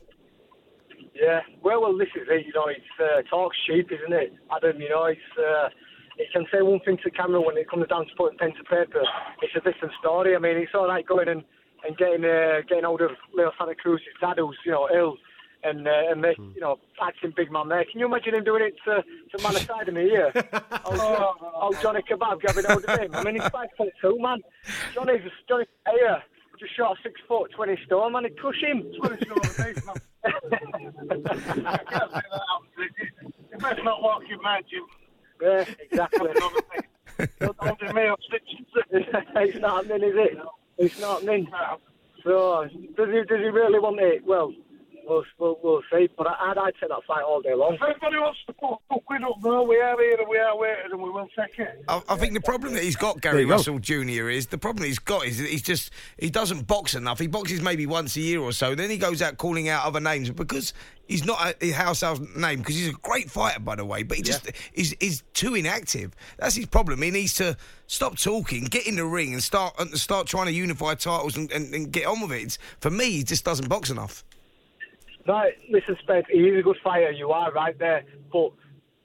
[1.20, 2.46] Yeah, well, well, this is it.
[2.46, 4.80] You know, it's uh, talk's cheap, isn't it, Adam?
[4.80, 5.70] You know, it's uh,
[6.18, 8.64] it can say one thing to camera when it comes down to putting pen to
[8.64, 9.04] paper.
[9.42, 10.36] It's a different story.
[10.36, 11.44] I mean, it's all right going and
[11.86, 15.18] and getting uh, getting hold of Leo Santa Cruz's dad, who's you know ill,
[15.64, 17.86] and uh, and make, you know acting big man there.
[17.90, 19.04] Can you imagine him doing it to
[19.38, 20.32] to man aside of me here?
[20.86, 23.14] oh, oh, Johnny Kebab giving hold of him.
[23.14, 24.42] I mean, he's five foot two, man.
[24.94, 26.22] Johnny's Johnny here,
[26.60, 28.24] just short of six foot, twenty stone, man.
[28.24, 28.84] He'd crush him.
[29.00, 29.96] Twenty stone on the base, man.
[33.52, 34.86] You best not walk your man, Jim.
[35.42, 36.34] Yeah, exactly.
[37.40, 38.20] Don't hold me up
[39.36, 40.38] it's not happening, is it?
[40.78, 41.48] It's not happening.
[42.24, 44.26] So, does he, does he really want it?
[44.26, 44.54] Well,
[45.08, 46.10] we'll, we'll, we'll see.
[46.18, 47.76] But I, I'd, I'd take that fight all day long.
[47.76, 50.58] If anybody wants to put a quid up, no, we are here and we are
[50.58, 51.84] waiting and we will take it.
[51.88, 53.54] I, I think the problem that he's got, Gary you go.
[53.54, 54.30] Russell Jr.
[54.30, 57.20] is the problem he's got is that he's just he doesn't box enough.
[57.20, 58.76] He boxes maybe once a year or so.
[58.76, 60.74] Then he goes out calling out other names because
[61.08, 64.04] he's not a, his house house name because he's a great fighter by the way.
[64.04, 66.14] But he just is is too inactive.
[66.38, 67.02] That's his problem.
[67.02, 70.54] He needs to stop talking, get in the ring, and start and start trying to
[70.54, 72.42] unify titles and, and, and get on with it.
[72.42, 74.24] It's, for me, he just doesn't box enough.
[75.28, 77.12] Right, listen, Spence, he is a good fighter.
[77.12, 78.52] You are right there, but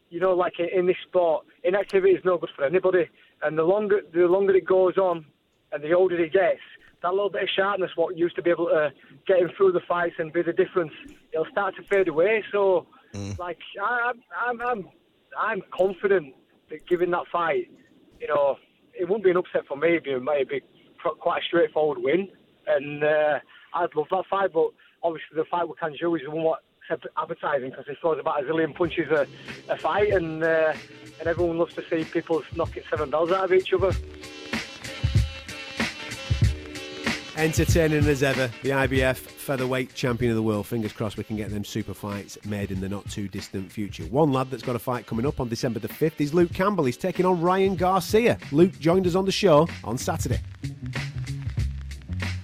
[0.09, 3.09] you know, like in, in this sport, inactivity is no good for anybody.
[3.43, 5.25] And the longer the longer it goes on,
[5.73, 6.61] and the older he gets,
[7.03, 8.93] that little bit of sharpness, what used to be able to
[9.27, 10.93] get him through the fights and be the difference,
[11.33, 12.45] it'll start to fade away.
[12.53, 12.87] So,
[13.39, 14.13] like, I,
[14.47, 14.89] I'm, I'm, I'm,
[15.37, 16.35] I'm confident
[16.71, 17.69] that given that fight,
[18.21, 18.57] you know,
[18.95, 19.97] it wouldn't be an upset for me.
[19.97, 20.63] It'd be, it'd be
[21.19, 22.29] quite a straightforward win,
[22.69, 23.39] and uh,
[23.75, 24.53] I'd love that fight.
[24.53, 24.69] But
[25.03, 26.63] obviously, the fight with Can Xu is one what
[27.17, 29.27] advertising because he throws about a zillion punches a,
[29.69, 30.75] a fight, and uh,
[31.21, 33.93] and everyone loves to see people knocking seven bells out of each other.
[37.37, 40.67] Entertaining as ever, the IBF featherweight champion of the world.
[40.67, 44.05] Fingers crossed we can get them super fights made in the not too distant future.
[44.05, 46.85] One lad that's got a fight coming up on December the 5th is Luke Campbell.
[46.85, 48.39] He's taking on Ryan Garcia.
[48.53, 50.41] Luke joined us on the show on Saturday.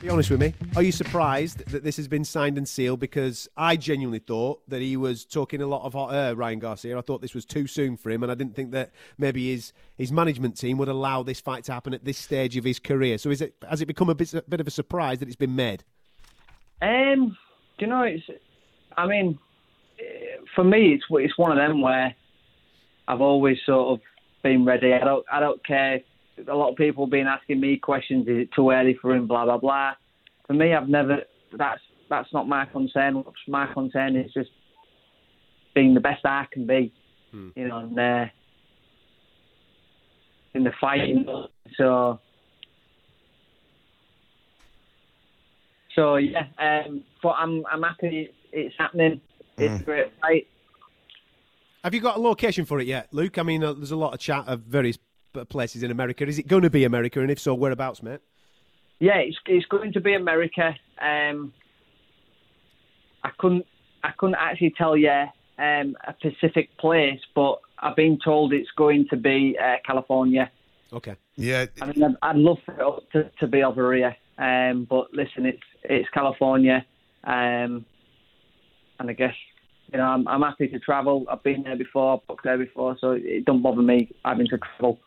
[0.00, 0.54] Be honest with me.
[0.76, 3.00] Are you surprised that this has been signed and sealed?
[3.00, 6.96] Because I genuinely thought that he was talking a lot of hot air, Ryan Garcia.
[6.96, 9.72] I thought this was too soon for him, and I didn't think that maybe his
[9.96, 13.18] his management team would allow this fight to happen at this stage of his career.
[13.18, 15.36] So is it has it become a bit, a bit of a surprise that it's
[15.36, 15.82] been made?
[16.80, 17.36] Um,
[17.78, 18.22] do you know, it's.
[18.96, 19.36] I mean,
[20.54, 22.14] for me, it's it's one of them where
[23.08, 24.00] I've always sort of
[24.44, 24.92] been ready.
[24.92, 26.02] I don't I don't care.
[26.46, 28.28] A lot of people have been asking me questions.
[28.28, 29.26] Is it too early for him?
[29.26, 29.92] Blah blah blah.
[30.46, 31.18] For me, I've never.
[31.56, 33.24] That's that's not my concern.
[33.46, 34.50] My concern is just
[35.74, 36.92] being the best I can be.
[37.54, 38.26] You know, and, uh,
[40.54, 41.26] in the fighting.
[41.76, 42.20] So.
[45.94, 49.20] So yeah, um, but I'm I'm happy it's happening.
[49.56, 50.46] It's a great fight.
[51.82, 53.38] Have you got a location for it yet, Luke?
[53.38, 55.02] I mean, uh, there's a lot of chat of various p-
[55.44, 56.26] places in America.
[56.26, 57.20] Is it going to be America?
[57.20, 58.20] And if so, whereabouts, mate?
[59.00, 60.74] Yeah, it's it's going to be America.
[61.00, 61.52] Um,
[63.22, 63.66] I couldn't
[64.02, 65.10] I couldn't actually tell you
[65.58, 70.50] um, a specific place, but I've been told it's going to be uh, California.
[70.92, 71.16] Okay.
[71.36, 71.66] Yeah.
[71.80, 75.46] I mean, I'd, I'd love for it to, to be over here, um, but listen,
[75.46, 76.84] it's it's California,
[77.24, 77.84] um,
[78.98, 79.34] and I guess
[79.92, 81.26] you know I'm, I'm happy to travel.
[81.30, 84.58] I've been there before, I've booked there before, so it don't bother me having to
[84.58, 84.98] travel.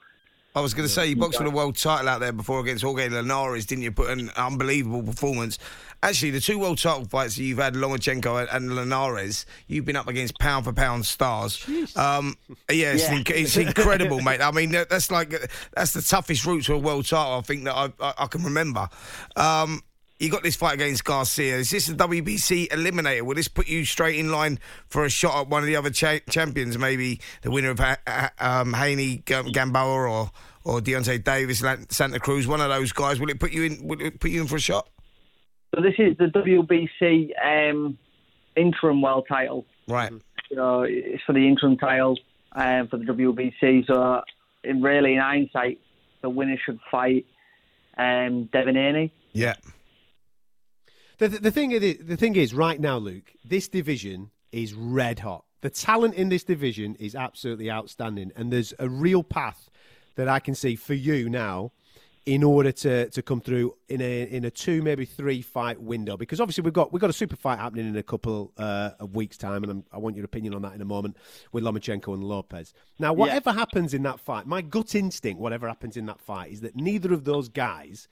[0.54, 2.84] I was going to say you boxed for the world title out there before against
[2.84, 3.92] Jorge Linares, didn't you?
[3.92, 5.58] Put an unbelievable performance.
[6.04, 10.08] Actually, the two world title fights that you've had, Lomachenko and, Linares, you've been up
[10.08, 11.66] against pound for pound stars.
[11.96, 12.36] Um,
[12.70, 13.20] yeah, it's, Yeah.
[13.20, 14.42] inc- it's incredible, mate.
[14.42, 15.30] I mean, that's like
[15.74, 18.44] that's the toughest route to a world title I think that I, I, I can
[18.44, 18.90] remember.
[19.36, 19.82] Um,
[20.22, 21.58] you got this fight against Garcia.
[21.58, 23.24] Is this a WBC eliminator?
[23.24, 25.90] Will this put you straight in line for a shot at one of the other
[25.90, 26.78] cha- champions?
[26.78, 30.32] Maybe the winner of ha- um, Haney Gamboa or
[30.64, 32.48] or Gervonta Davis, Santa Cruz.
[32.48, 33.20] One of those guys.
[33.20, 33.88] Will it put you in?
[33.88, 34.88] Will it put you in for a shot?
[35.74, 37.98] So this is the WBC um,
[38.56, 39.66] interim world title.
[39.88, 40.12] Right.
[40.52, 42.20] you know, it's for the interim title
[42.52, 43.88] um, for the WBC.
[43.88, 44.22] So,
[44.64, 45.80] in really, in hindsight,
[46.22, 47.26] the winner should fight
[47.98, 49.12] um, Devin Haney.
[49.34, 49.56] Yeah.
[51.22, 55.20] The, the, the thing is, the thing is, right now, Luke, this division is red
[55.20, 55.46] hot.
[55.62, 59.70] The talent in this division is absolutely outstanding, and there's a real path
[60.16, 61.74] that I can see for you now
[62.26, 66.18] in order to, to come through in a in a two maybe three fight window
[66.18, 69.16] because obviously we've got we've got a super fight happening in a couple uh, of
[69.16, 71.18] weeks time and I'm, I want your opinion on that in a moment
[71.52, 72.76] with Lomachenko and Lopez.
[73.00, 76.62] Now whatever happens in that fight, my gut instinct, whatever happens in that fight, is
[76.62, 78.08] that neither of those guys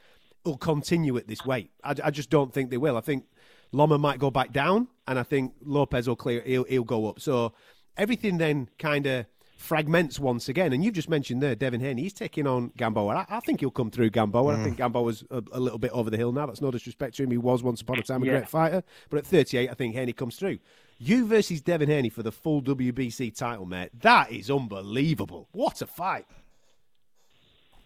[0.49, 1.71] will continue at this weight.
[1.83, 2.97] I, I just don't think they will.
[2.97, 3.25] I think
[3.71, 6.41] Loma might go back down, and I think Lopez will clear.
[6.41, 7.19] He'll, he'll go up.
[7.19, 7.53] So
[7.97, 9.25] everything then kind of
[9.57, 10.71] fragments once again.
[10.73, 13.25] And you've just mentioned there, Devin Haney, he's taking on Gamboa.
[13.29, 14.53] I, I think he'll come through Gamboa.
[14.53, 14.63] I mm.
[14.63, 16.45] think Gamboa's a, a little bit over the hill now.
[16.45, 17.31] That's no disrespect to him.
[17.31, 18.31] He was once upon a time a Yeah.
[18.31, 18.83] great fighter.
[19.09, 20.59] But at 38, I think Haney comes through.
[20.97, 23.89] You versus Devin Haney for the full WBC title, mate.
[24.01, 25.49] That is unbelievable.
[25.51, 26.25] What a fight.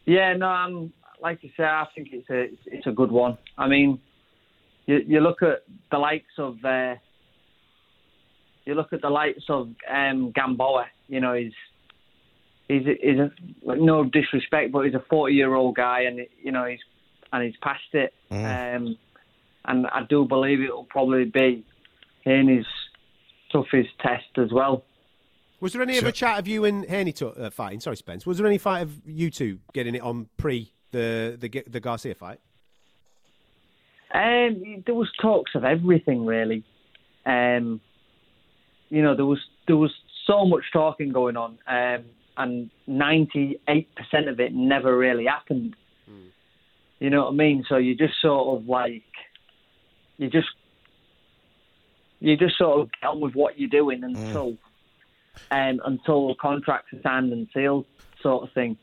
[0.06, 1.64] Yeah, no, I'm like you say.
[1.64, 3.38] I think it's a it's a good one.
[3.58, 4.00] I mean,
[4.86, 6.96] you you look at the likes of uh,
[8.66, 10.86] you look at the likes of um, Gamboa.
[11.08, 11.54] You know, he's
[12.68, 13.32] he's a- he's a,
[13.64, 16.80] like, no disrespect, but he's a 40 year old guy, and you know he's
[17.32, 18.14] and he's past it.
[18.30, 18.98] Um,
[19.66, 21.66] and I do believe it will probably be
[22.26, 22.66] Haney's
[23.52, 24.84] toughest test as well.
[25.62, 27.80] Was there any other chat of you and Haney to, uh, fighting?
[27.80, 28.26] Sorry, Spence.
[28.26, 32.16] Was there any fight of you two getting it on pre the the, the Garcia
[32.16, 32.40] fight?
[34.14, 36.64] Um, there was talks of everything really.
[37.26, 37.82] Um,
[38.90, 39.92] you know, there was there was
[40.26, 42.06] so much talking going on, um,
[42.38, 45.76] and ninety eight percent of it never really happened.
[47.00, 47.66] You know what I mean?
[47.68, 49.04] So you just sort of like
[50.18, 50.48] you just
[52.22, 54.58] you just sort of get on with what you're doing until
[55.52, 57.86] um, until contracts are signed and sealed,
[58.22, 58.78] sort of thing.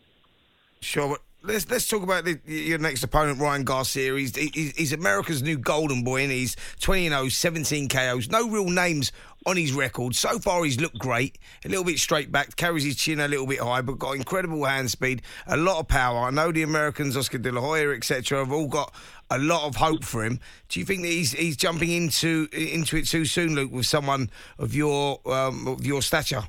[0.81, 4.14] Sure, but let's let's talk about the, your next opponent, Ryan Garcia.
[4.14, 8.29] He's, he's, he's America's new golden boy, and he's 20 0, 17 KOs.
[8.29, 9.12] No real names
[9.46, 10.14] on his record.
[10.14, 11.38] So far, he's looked great.
[11.64, 14.64] A little bit straight back, carries his chin a little bit high, but got incredible
[14.64, 16.26] hand speed, a lot of power.
[16.26, 18.94] I know the Americans, Oscar De La Hoya, etc., have all got
[19.31, 20.40] a lot of hope for him.
[20.68, 24.31] Do you think that he's he's jumping into into it too soon, Luke, with someone
[24.59, 26.42] of your um, of your stature?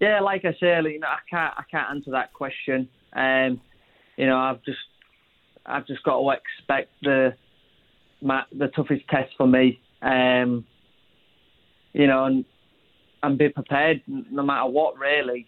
[0.00, 2.88] Yeah, like I say, you know, I can't I can't answer that question.
[3.12, 3.60] Um,
[4.20, 4.78] you know, I've just
[5.64, 7.34] I've just got to expect the
[8.20, 9.80] my, the toughest test for me.
[10.02, 10.66] Um,
[11.94, 12.44] you know, and
[13.22, 14.98] and be prepared no matter what.
[14.98, 15.46] Really,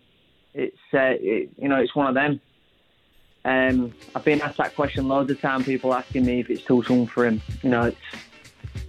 [0.55, 2.41] it's uh, it, you know it's one of them.
[3.45, 5.65] Um, I've been asked that question loads of time.
[5.65, 7.43] People asking me if it's too soon for him.
[7.63, 8.23] You know, it's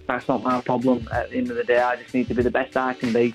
[0.08, 1.06] that's not my problem.
[1.12, 3.12] At the end of the day, I just need to be the best I can
[3.12, 3.34] be.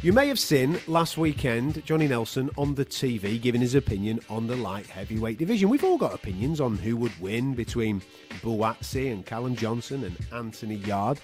[0.00, 4.46] You may have seen last weekend Johnny Nelson on the TV giving his opinion on
[4.46, 5.68] the light heavyweight division.
[5.68, 8.00] We've all got opinions on who would win between
[8.40, 11.18] Buatsi and Callum Johnson and Anthony Yarde.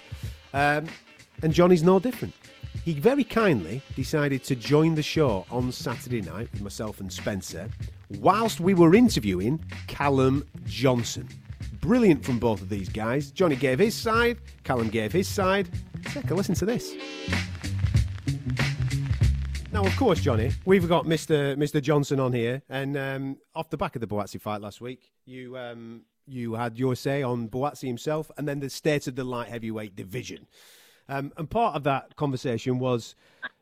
[0.53, 0.87] Um,
[1.41, 2.33] and Johnny's no different.
[2.83, 7.69] He very kindly decided to join the show on Saturday night with myself and Spencer
[8.19, 11.29] whilst we were interviewing Callum Johnson.
[11.79, 13.31] Brilliant from both of these guys.
[13.31, 15.69] Johnny gave his side, Callum gave his side.
[16.07, 16.93] Take a listen to this.
[19.75, 21.57] Now, of course, Johnny, we've got Mr.
[21.57, 21.81] Mr.
[21.81, 25.57] Johnson on here, and um, off the back of the Buatsi fight last week, you
[25.57, 29.49] um, you had your say on Buatsi himself, and then the state of the light
[29.49, 30.47] heavyweight division.
[31.09, 33.15] Um, and part of that conversation was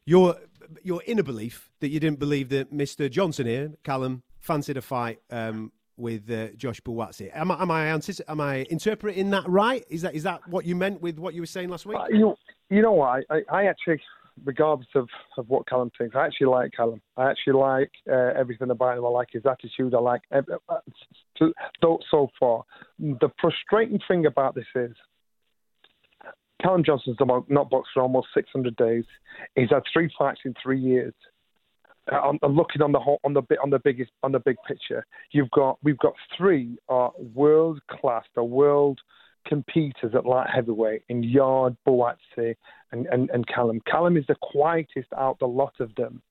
[0.05, 0.36] your
[0.84, 3.09] your inner belief that you didn't believe that Mr.
[3.09, 7.32] Johnson here, Callum, fancied a fight um, with uh, Josh Buatsi.
[7.34, 9.84] Am I am I, antici- am I interpreting that right?
[9.89, 11.97] Is that is that what you meant with what you were saying last week?
[11.97, 12.36] Uh, you
[12.70, 13.24] You know what?
[13.32, 13.99] I, I, I actually,
[14.43, 15.07] regardless of,
[15.38, 17.01] of what Callum thinks, I actually like Callum.
[17.17, 19.05] I actually like uh, everything about him.
[19.05, 19.93] I like his attitude.
[19.93, 20.77] I like ev- uh,
[21.38, 21.51] so,
[22.09, 22.63] so- far.
[22.99, 24.91] The frustrating thing about this is
[26.61, 29.03] Callum Johnson's not boxed for almost 600 days.
[29.55, 31.13] He's had three fights in three years.
[32.11, 34.57] Uh, I'm, I'm looking on the whole, on the on the biggest on the big
[34.67, 35.05] picture.
[35.31, 38.99] You've got we've got three uh, world class, the world
[39.46, 42.56] competers at light heavyweight in Yarde, Buatsi,
[42.91, 43.82] and, and, and Callum.
[43.89, 46.22] Callum is the quietest out the lot of them.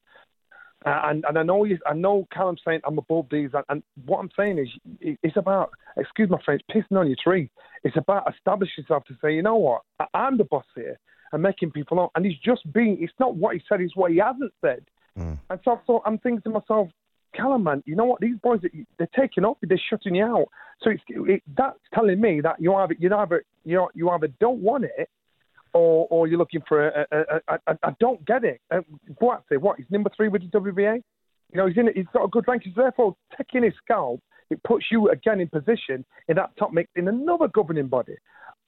[0.84, 3.82] Uh, and and I know you, I know Callum's saying I'm above these, and, and
[4.04, 4.68] what I'm saying is
[5.00, 7.50] it- it's about excuse my French, pissing on your tree.
[7.84, 10.98] It's about establishing yourself to say, you know what, I, I'm the boss here,
[11.32, 12.10] and making people know.
[12.16, 12.98] And he's just being.
[13.00, 14.84] It's not what he said; it's what he hasn't said.
[15.50, 16.88] And so, so I'm thinking to myself,
[17.34, 18.20] Callum, man, you know what?
[18.20, 18.60] These boys,
[18.98, 20.46] they're taking off, they're shutting you out.
[20.82, 24.60] So it's, it, that's telling me that you either you either you you either don't
[24.60, 25.08] want it,
[25.72, 27.06] or or you're looking for a.
[27.10, 28.60] a, a, a I don't get it.
[28.70, 28.84] Um,
[29.18, 29.56] what say?
[29.56, 29.78] What?
[29.78, 31.02] He's number three with the WBA.
[31.52, 31.88] You know, he's in.
[31.94, 32.72] He's got a good ranking.
[32.74, 34.20] So therefore, taking his scalp,
[34.50, 38.16] it puts you again in position in that top mix in another governing body.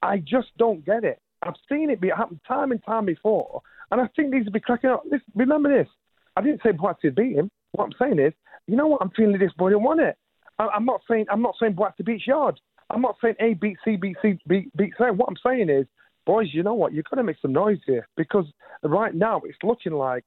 [0.01, 1.19] I just don't get it.
[1.41, 3.61] I've seen it be happen time and time before,
[3.91, 5.03] and I think these will be cracking up.
[5.05, 5.87] Listen, remember this.
[6.35, 7.49] I didn't say Buatsi beat him.
[7.75, 8.33] What I'm saying is,
[8.67, 9.01] you know what?
[9.01, 10.17] I'm feeling this boy didn't want it.
[10.59, 12.59] I, I'm not saying I'm not saying Buatsi beats Yarde.
[12.89, 15.11] I'm not saying A beats C beats C beat, beats A.
[15.13, 15.85] What I'm saying is,
[16.25, 16.93] boys, you know what?
[16.93, 18.45] You've got to make some noise here because
[18.83, 20.25] right now it's looking like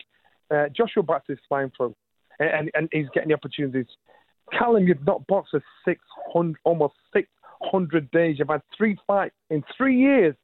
[0.51, 1.95] uh, Joshua Buatsi is flying through,
[2.39, 3.87] and, and and he's getting the opportunities.
[4.57, 8.37] Callum, you've not boxed for 600, almost 600 days.
[8.39, 10.35] You've had three fights in three years.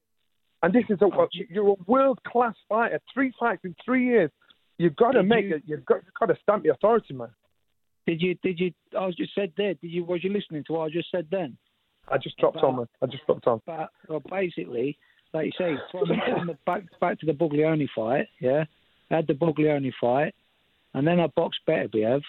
[0.63, 1.09] And this is a,
[1.51, 3.01] you're a world class fighter.
[3.13, 4.31] Three fights in three years.
[4.79, 5.63] You've got to Did make you- it.
[5.67, 7.29] You've got, you've got to stamp your authority, man.
[8.07, 8.35] Did you?
[8.43, 8.73] Did you?
[8.99, 9.75] I was just said there.
[9.75, 10.05] Did you?
[10.05, 11.57] Was you listening to what I just said then?
[12.09, 12.87] I just dropped on, man.
[13.03, 13.63] I just dropped on.
[13.67, 14.99] But well, basically,
[15.33, 18.27] like you say, from, from the back back to the Buglioni fight.
[18.41, 18.65] Yeah,
[19.11, 20.35] I had the Buglioni fight,
[20.93, 22.21] and then I boxed Beterbiev,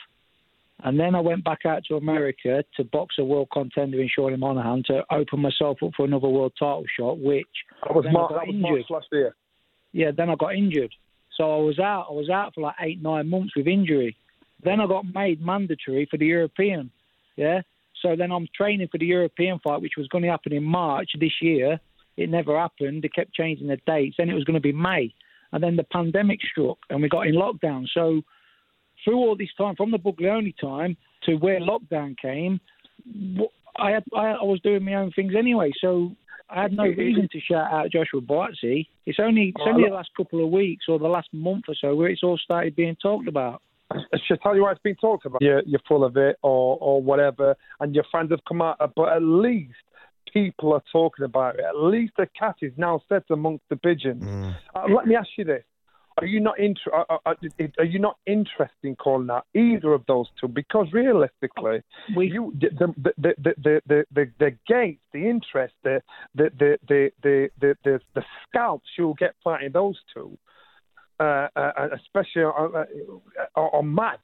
[0.85, 4.37] and then I went back out to America to box a world contender in Shorty
[4.37, 7.45] Monaghan to open myself up for another world title shot, which
[7.83, 8.31] That was March.
[8.31, 8.85] I That was March injured.
[8.89, 9.35] last year.
[9.91, 10.93] Yeah, then I got injured.
[11.37, 12.07] So I was out.
[12.09, 14.15] I was out for like eight, nine months with injury.
[14.63, 16.91] Then I got made mandatory for the European.
[17.35, 17.61] Yeah.
[18.01, 21.11] So then I'm training for the European fight, which was going to happen in March
[21.19, 21.79] this year.
[22.17, 23.03] It never happened.
[23.03, 24.15] They kept changing the dates.
[24.17, 25.13] Then it was going to be May.
[25.51, 27.85] And then the pandemic struck and we got in lockdown.
[27.93, 28.21] So
[29.03, 32.59] through all this time, from the Buglioni time to where lockdown came,
[33.77, 35.71] I, had, I, I was doing my own things anyway.
[35.79, 36.15] So
[36.49, 38.87] I had no reason to shout out Joshua Buatsi.
[39.05, 41.75] It's only it's Oh, only the last couple of weeks or the last month or
[41.79, 43.61] so where it's all started being talked about.
[43.91, 45.41] I should tell you why it's been talked about.
[45.41, 48.77] You're, you're full of it, or or whatever, and your fans have come out.
[48.95, 49.73] But at least
[50.33, 51.65] people are talking about it.
[51.65, 54.23] At least the cat is now set amongst the pigeons.
[54.75, 55.63] Uh, let me ask you this:
[56.17, 57.37] Are you not inter- are, are,
[57.77, 60.47] are you not interested in calling out either of those two?
[60.47, 61.81] Because realistically,
[62.15, 66.01] you the the the the the, the, the, gates, the interest, the
[66.33, 70.37] the the the the the, the, the scalps you'll get fighting those two,
[71.19, 72.85] uh, uh, especially on, uh,
[73.55, 74.19] are, are mad.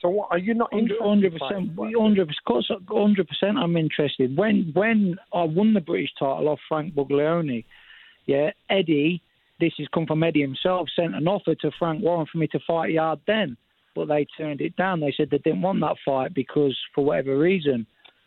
[0.00, 0.98] So what, are you not Hundred
[1.32, 3.58] percent, hundred percent, hundred percent.
[3.58, 4.36] I'm interested.
[4.36, 7.64] When when I won the British title off Frank Buglioni,
[8.26, 9.22] yeah, Eddie,
[9.60, 12.60] this has come from Eddie himself, sent an offer to Frank Warren for me to
[12.66, 13.56] fight Yarde then,
[13.94, 15.00] but they turned it down.
[15.00, 17.86] They said they didn't want that fight because for whatever reason.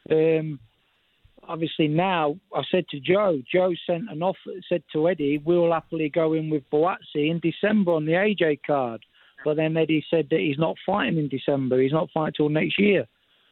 [0.10, 0.60] Um,
[1.48, 6.10] obviously now I said to Joe, Joe sent an offer, said to Eddie, we'll happily
[6.10, 9.04] go in with Buatsi in December on the AJ card.
[9.44, 11.82] But then Eddie said that he's not fighting in December.
[11.82, 13.08] He's not fighting till next year.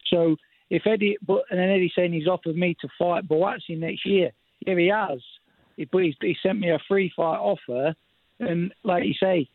[0.07, 0.35] So
[0.69, 4.31] if Eddie, but and then Eddie saying he's offered me to fight Buatsi next year.
[4.65, 5.19] Yeah, he has.
[5.79, 7.95] He, he sent me a free fight offer,
[8.39, 9.49] and like you say,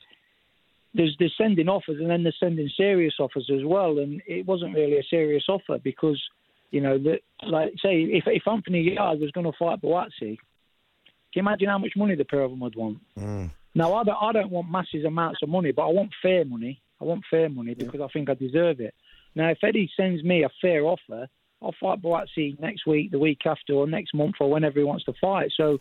[0.94, 3.98] there's they're sending offers and then they're sending serious offers as well.
[3.98, 6.22] And it wasn't really a serious offer because
[6.70, 11.34] you know that like say if if Anthony Yarde was going to fight Buatsi, can
[11.34, 12.98] you imagine how much money the pair of them would want?
[13.18, 13.50] Mm.
[13.74, 16.80] Now I don't I don't want massive amounts of money, but I want fair money.
[17.00, 18.94] I want fair money because I think I deserve it.
[19.34, 21.28] Now if Eddie sends me a fair offer,
[21.64, 25.04] I'll fight Buatsi next week, the week after, or next month, or whenever he wants
[25.04, 25.50] to fight.
[25.56, 25.78] So,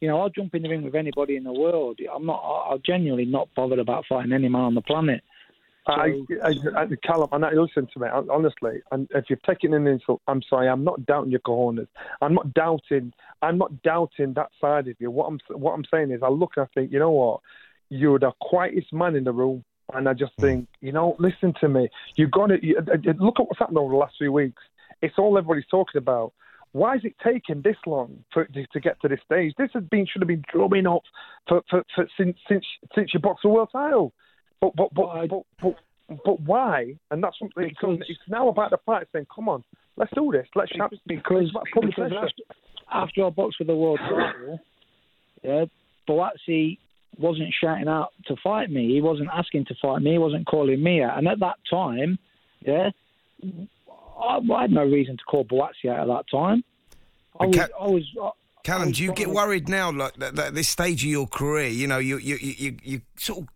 [0.00, 2.00] you know, I'll jump in the ring with anybody in the world.
[2.14, 2.40] I'm not.
[2.40, 5.22] I- I'm genuinely not bothered about fighting any man on the planet.
[5.86, 8.82] I, I, I, Callum, and I, listen to me honestly.
[8.92, 10.68] And if you've taken an insult, I'm sorry.
[10.68, 11.86] I'm not doubting your cojones.
[12.20, 13.12] I'm not doubting.
[13.42, 15.10] I'm not doubting that side of you.
[15.10, 17.40] What I'm what I'm saying is, I look and I think, you know what?
[17.88, 21.68] You're the quietest man in the room, and I just think, you know, listen to
[21.68, 21.88] me.
[22.14, 24.62] You got to you, uh, uh, look at what's happened over the last few weeks.
[25.02, 26.32] It's all everybody's talking about.
[26.72, 29.54] Why is it taking this long for to, to get to this stage?
[29.58, 31.02] This has been should have been drumming up
[31.48, 32.64] for, for, for since since
[32.94, 34.12] since you boxed the world title.
[34.60, 35.74] But but but but, but,
[36.24, 36.94] but why?
[37.10, 37.64] And that's something.
[37.64, 39.64] It's, it's now about the fight saying, "Come on,
[39.96, 40.46] let's do this.
[40.54, 42.42] Let's chat." because, it's about putting because after,
[42.92, 44.60] after I boxed for the world title,
[45.42, 45.64] yeah,
[46.08, 46.78] Buatsi
[47.18, 48.94] wasn't shouting out to fight me.
[48.94, 50.12] He wasn't asking to fight me.
[50.12, 51.18] He wasn't calling me out.
[51.18, 52.18] And at that time,
[52.60, 52.90] yeah,
[54.20, 56.62] I, I had no reason to call Buatsi out at that time.
[57.38, 58.30] I was, I was, I,
[58.62, 61.68] Callum, do you get worried now, like that, that this stage of your career?
[61.68, 63.48] You know, you you you you sort of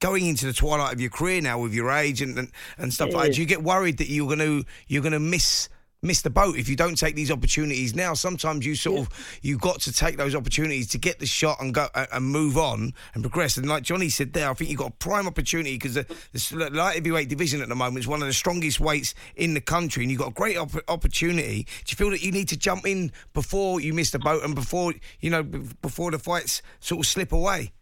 [0.00, 3.12] going into the twilight of your career now with your age and and, and stuff
[3.12, 3.28] like that.
[3.28, 3.34] Yeah.
[3.34, 5.68] Do you get worried that you're going to you're going to miss
[6.02, 8.14] miss the boat if you don't take these opportunities now?
[8.14, 11.74] Sometimes you sort of you've got to take those opportunities to get the shot and
[11.74, 13.56] go and, and move on and progress.
[13.56, 16.70] And like Johnny said there, I think you've got a prime opportunity because the, the
[16.70, 20.02] light heavyweight division at the moment is one of the strongest weights in the country,
[20.02, 21.66] and you've got a great op- opportunity.
[21.84, 24.54] Do you feel that you need to jump in before you miss the boat and
[24.54, 27.72] before you know before the fights sort of slip away?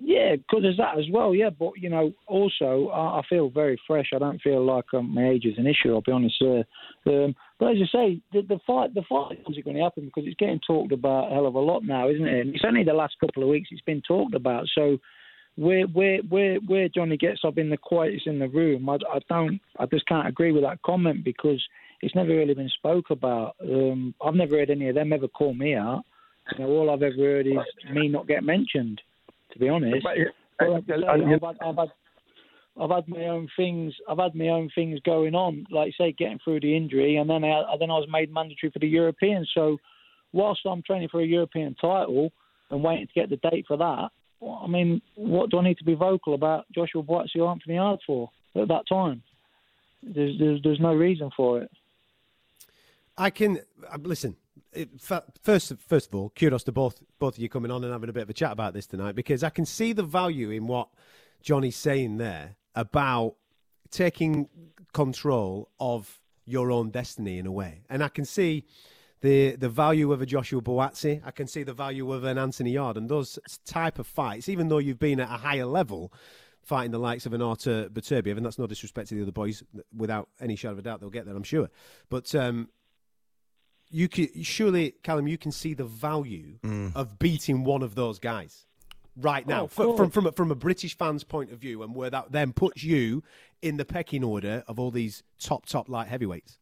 [0.00, 1.34] Yeah, because there's that as well.
[1.34, 4.10] Yeah, but you know, also I, I feel very fresh.
[4.14, 5.92] I don't feel like um, my age is an issue.
[5.92, 6.40] I'll be honest.
[6.40, 6.62] Uh,
[7.10, 10.24] um, but as you say, the, the fight, the fight is going to happen because
[10.26, 12.40] it's getting talked about a hell of a lot now, isn't it?
[12.40, 14.66] And it's only the last couple of weeks it's been talked about.
[14.74, 14.98] So
[15.56, 19.18] where where where where Johnny gets up in the quietest in the room, I, I
[19.28, 21.60] don't, I just can't agree with that comment because
[22.00, 23.56] it's never really been spoke about.
[23.60, 26.04] Um, I've never heard any of them ever call me out.
[26.52, 27.58] You know, all I've ever heard is
[27.92, 29.02] me not get mentioned.
[29.52, 30.04] To be honest,
[30.58, 31.88] But, uh, Well, like I say, uh, I've, I've had
[32.80, 33.94] I've had my own things.
[34.08, 37.42] I've had my own things going on, like say, getting through the injury, and then
[37.44, 39.46] I then I was made mandatory for the European.
[39.52, 39.78] So,
[40.32, 42.30] whilst I'm training for a European title
[42.70, 44.10] and waiting to get the date for that,
[44.46, 48.00] I mean, what do I need to be vocal about Joshua Buatsi or Anthony Yarde
[48.06, 49.22] for at that time?
[50.02, 51.70] There's there's, there's no reason for it.
[53.16, 53.60] I can
[53.92, 54.36] uh, listen.
[55.00, 58.12] First, first of all, kudos to both both of you coming on and having a
[58.12, 60.88] bit of a chat about this tonight because I can see the value in what
[61.42, 63.34] Johnny's saying there about
[63.90, 64.48] taking
[64.92, 68.64] control of your own destiny in a way, and I can see
[69.20, 71.20] the the value of a Joshua Buatsi.
[71.24, 74.68] I can see the value of an Anthony Yarde and those type of fights, even
[74.68, 76.12] though you've been at a higher level.
[76.62, 79.62] Fighting the likes of an Artur Beterbiev, and that's no disrespect to the other boys.
[79.96, 81.70] Without any shadow of a doubt, they'll get there, I'm sure.
[82.10, 82.68] But um,
[83.88, 86.58] you can surely, Callum, you can see the value
[86.94, 88.66] of beating one of those guys
[89.20, 91.82] right now Oh, of F- from from a, from a British fan's point of view,
[91.82, 93.22] and where that then puts you
[93.62, 96.58] in the pecking order of all these top top light heavyweights.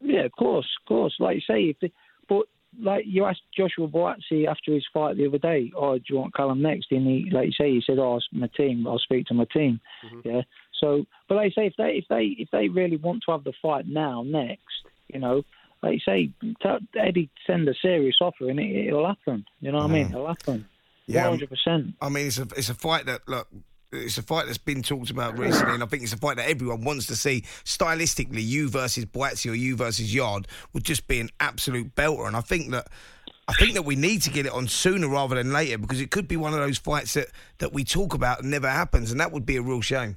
[0.00, 1.14] Yeah, of course, of course.
[1.18, 1.90] Like you say, if the,
[2.28, 2.46] but
[2.80, 6.34] like you asked Joshua Buatsi after his fight the other day, oh, do you want
[6.34, 6.92] Callum next?
[6.92, 8.86] And he, like you say, he said, oh, it's my team.
[8.86, 9.80] I'll speak to my team.
[10.06, 10.28] Mm-hmm.
[10.28, 10.42] Yeah.
[10.80, 13.44] So, but like you say, if they if they if they really want to have
[13.44, 15.42] the fight now, next, you know,
[15.82, 19.44] like you say, t- Eddie send a serious offer and it, it'll happen.
[19.60, 20.08] You know what I mean?
[20.08, 20.12] Mm.
[20.12, 20.68] It'll happen.
[21.10, 21.94] Yeah, One hundred percent.
[22.00, 23.48] I mean, it's a it's a fight that look.
[23.92, 26.48] It's a fight that's been talked about recently, and I think it's a fight that
[26.48, 27.42] everyone wants to see.
[27.64, 32.36] Stylistically, you versus Buatsi or you versus Yarde would just be an absolute belter, and
[32.36, 32.86] I think that
[33.48, 36.12] I think that we need to get it on sooner rather than later because it
[36.12, 37.26] could be one of those fights that,
[37.58, 40.16] that we talk about and never happens, and that would be a real shame.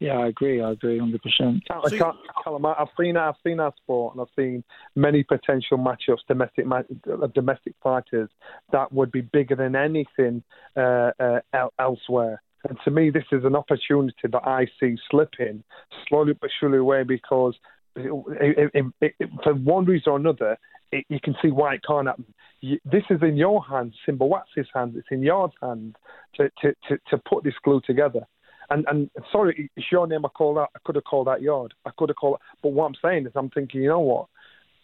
[0.00, 0.62] Yeah, I agree.
[0.62, 1.62] I agree, hundred percent.
[1.70, 4.64] I can't, Callum, I- I've seen I've seen our sport and I've seen
[4.96, 8.30] many potential matchups, domestic uh, domestic fighters
[8.72, 10.42] that would be bigger than anything
[10.74, 11.40] uh, uh,
[11.78, 12.40] elsewhere.
[12.68, 15.62] And to me, this is an opportunity that I see slipping
[16.08, 17.54] slowly but surely away because,
[17.94, 20.58] it, it, it, it, for one reason or another,
[20.92, 22.26] it, you can see why it can't happen.
[22.60, 24.94] You, this is in your hands, Simba Watsi's hands.
[24.96, 25.94] It's in your hands
[26.36, 28.26] to, to, to, to put this glue together.
[28.70, 30.70] And and sorry, it's your name I called out.
[30.74, 31.74] I could have called that yard.
[31.84, 32.36] I could have called.
[32.36, 32.58] It.
[32.62, 34.26] But what I'm saying is, I'm thinking, you know what?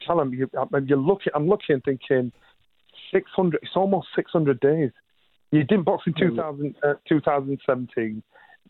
[0.07, 0.51] Tell him you.
[0.87, 1.33] You're looking.
[1.35, 2.33] I'm looking and thinking,
[3.13, 3.61] 600.
[3.63, 4.91] It's almost 600 days.
[5.53, 8.23] You didn't box in 2000, uh, 2017.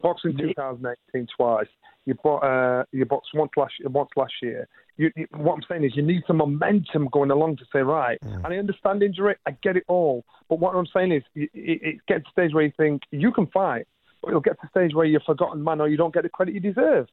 [0.02, 1.66] Boxed in 2018 twice.
[2.04, 2.40] You bought.
[2.40, 4.68] Uh, you boxed once last once last year.
[4.98, 8.18] You, you, what I'm saying is, you need some momentum going along to say, right.
[8.22, 9.36] And I understand injury.
[9.46, 10.24] I get it all.
[10.48, 13.02] But what I'm saying is, it, it, it gets to a stage where you think
[13.10, 13.86] you can fight,
[14.26, 16.24] but you'll get to a stage where you're a forgotten man or you don't get
[16.24, 17.06] the credit you deserve.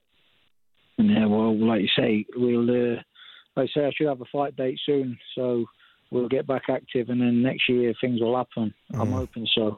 [0.97, 2.69] Yeah, well, like you say, we'll.
[2.69, 3.01] Uh,
[3.55, 5.65] like I say, I should have a fight date soon, so
[6.09, 8.73] we'll get back active, and then next year things will happen.
[8.95, 9.77] I'm hoping so.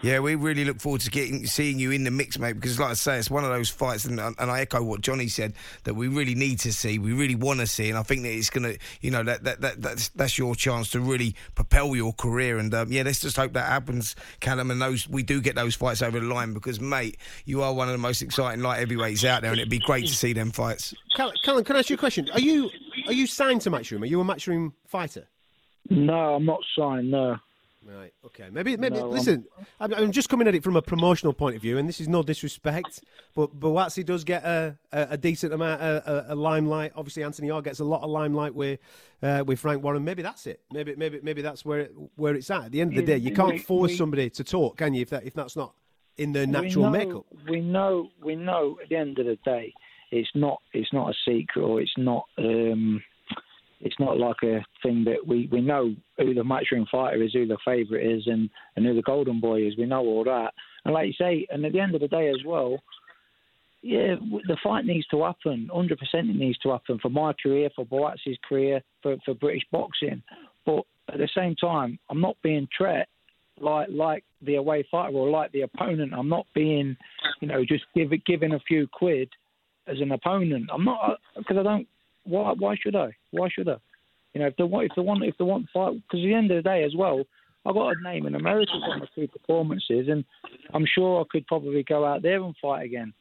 [0.00, 2.52] Yeah, we really look forward to getting seeing you in the mix, mate.
[2.52, 5.26] Because, like I say, it's one of those fights, and, and I echo what Johnny
[5.26, 5.54] said
[5.84, 8.30] that we really need to see, we really want to see, and I think that
[8.30, 12.12] it's gonna, you know, that, that, that that's that's your chance to really propel your
[12.12, 12.58] career.
[12.58, 15.74] And um, yeah, let's just hope that happens, Callum, and those we do get those
[15.74, 19.24] fights over the line because, mate, you are one of the most exciting light heavyweights
[19.24, 20.94] out there, and it'd be great to see them fights.
[21.16, 22.30] Callum, Callum, can I ask you a question?
[22.32, 22.70] Are you
[23.08, 24.02] are you signed to Matchroom?
[24.02, 25.26] Are you a Matchroom fighter?
[25.90, 27.10] No, I'm not signed.
[27.10, 27.38] No.
[27.84, 28.12] Right.
[28.26, 28.48] Okay.
[28.50, 28.76] Maybe.
[28.76, 28.96] Maybe.
[28.96, 29.44] No, listen,
[29.80, 32.08] I'm, I'm just coming at it from a promotional point of view, and this is
[32.08, 33.02] no disrespect,
[33.34, 36.92] but Buatsi does get a, a, a decent amount of a, a limelight.
[36.96, 38.80] Obviously, Anthony Orr gets a lot of limelight with
[39.22, 40.04] uh, with Frank Warren.
[40.04, 40.60] Maybe that's it.
[40.72, 40.94] Maybe.
[40.96, 41.20] Maybe.
[41.22, 42.64] Maybe that's where it, where it's at.
[42.64, 44.92] At the end of the day, you can't We- force we- somebody to talk, can
[44.94, 45.02] you?
[45.02, 45.72] If that if that's not
[46.18, 47.26] in their we natural know, makeup.
[47.48, 48.76] We know, we know.
[48.82, 49.72] At the end of the day,
[50.10, 53.00] it's not, it's not a secret, or it's not, um,
[53.80, 57.46] it's not like a thing that we, we know who the matchroom fighter is, who
[57.46, 59.76] the favourite is, and and who the golden boy is.
[59.76, 60.52] We know all that,
[60.84, 62.78] and like you say, and at the end of the day as well.
[63.80, 64.16] Yeah,
[64.48, 65.70] the fight needs to happen.
[65.72, 69.62] Hundred percent, it needs to happen for my career, for Buatsi's career, for for British
[69.70, 70.20] boxing.
[70.66, 73.06] But at the same time, I'm not being treated
[73.60, 76.12] like like the away fighter or like the opponent.
[76.14, 76.96] I'm not being,
[77.40, 79.28] you know, just give giving a few quid
[79.86, 80.70] as an opponent.
[80.72, 81.88] I'm not uh, because I don't.
[82.28, 83.12] Why why should I?
[83.30, 83.76] Why should I?
[84.34, 86.34] You know, if they want if they want if they want fight, because at the
[86.34, 87.24] end of the day as well,
[87.64, 90.24] I got a name in America for my two performances, and
[90.74, 93.14] I'm sure I could probably go out there and fight again.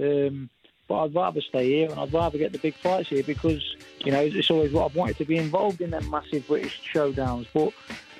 [0.00, 0.48] Um,
[0.88, 3.62] but I'd rather stay here and I'd rather get the big fights here because
[4.04, 7.46] you know it's always what I've wanted to be involved in them massive British showdowns.
[7.52, 7.72] But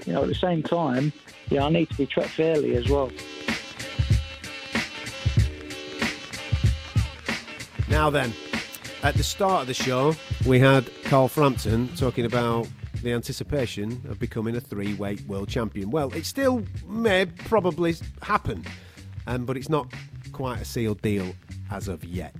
[0.07, 1.12] you know, at the same time,
[1.51, 3.11] yeah, I need to be treated fairly as well.
[7.88, 8.32] Now then,
[9.03, 10.14] at the start of the show,
[10.46, 12.68] we had Carl Frampton talking about
[13.03, 15.90] the anticipation of becoming a three-weight world champion.
[15.90, 18.64] Well, it still may probably happen,
[19.26, 19.92] um, but it's not
[20.32, 21.34] quite a sealed deal
[21.70, 22.34] as of yet.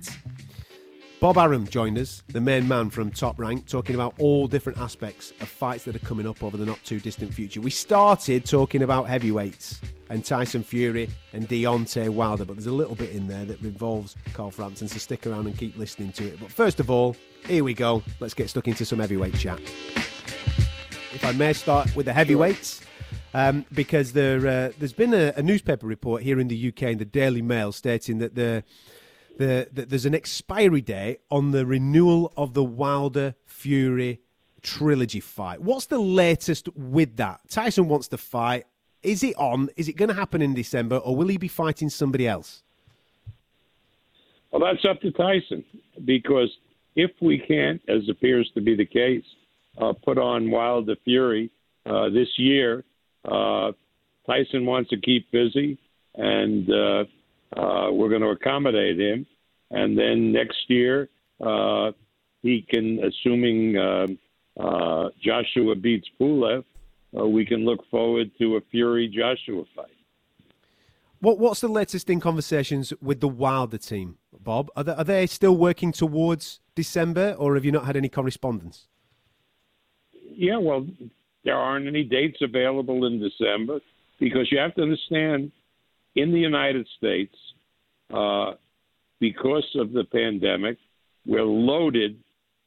[1.23, 5.31] Bob Arum joined us, the main man from Top Rank, talking about all different aspects
[5.39, 7.61] of fights that are coming up over the not too distant future.
[7.61, 12.95] We started talking about heavyweights and Tyson Fury and Deontay Wilder, but there's a little
[12.95, 16.41] bit in there that involves Carl Frampton, so stick around and keep listening to it.
[16.41, 17.15] But first of all,
[17.47, 18.03] here we go.
[18.19, 19.61] Let's get stuck into some heavyweight chat.
[21.13, 22.81] If I may start with the heavyweights.
[23.35, 26.97] Um, because there, uh, there's been a, a newspaper report here in the UK in
[26.99, 28.63] the Daily Mail stating that the
[29.37, 34.19] the, the, there's an expiry date on the renewal of the Wilder Fury
[34.61, 35.61] trilogy fight.
[35.61, 37.41] What's the latest with that?
[37.49, 38.65] Tyson wants to fight.
[39.01, 39.69] Is it on?
[39.75, 42.63] Is it going to happen in December, or will he be fighting somebody else?
[44.51, 45.65] Well, that's up to Tyson
[46.05, 46.49] because
[46.95, 49.25] if we can't, as appears to be the case,
[49.77, 51.49] uh, put on Wilder Fury
[51.85, 52.83] uh, this year,
[53.25, 53.71] uh,
[54.25, 55.77] Tyson wants to keep busy,
[56.15, 56.69] and
[57.55, 59.25] uh, we're going to accommodate him.
[59.71, 61.09] And then next year,
[61.41, 61.91] uh,
[62.41, 64.07] he can, assuming uh,
[64.59, 66.63] uh, Joshua beats Pulev,
[67.17, 69.87] uh, we can look forward to a Fury Joshua fight.
[71.19, 74.69] What, what's the latest in conversations with the Wilder team, Bob?
[74.75, 78.87] Are they, are they still working towards December, or have you not had any correspondence?
[80.11, 80.85] Yeah, well,
[81.45, 83.79] there aren't any dates available in December
[84.19, 85.51] because you have to understand
[86.15, 87.35] in the United States,
[88.13, 88.53] uh,
[89.19, 90.77] because of the pandemic,
[91.25, 92.17] we're loaded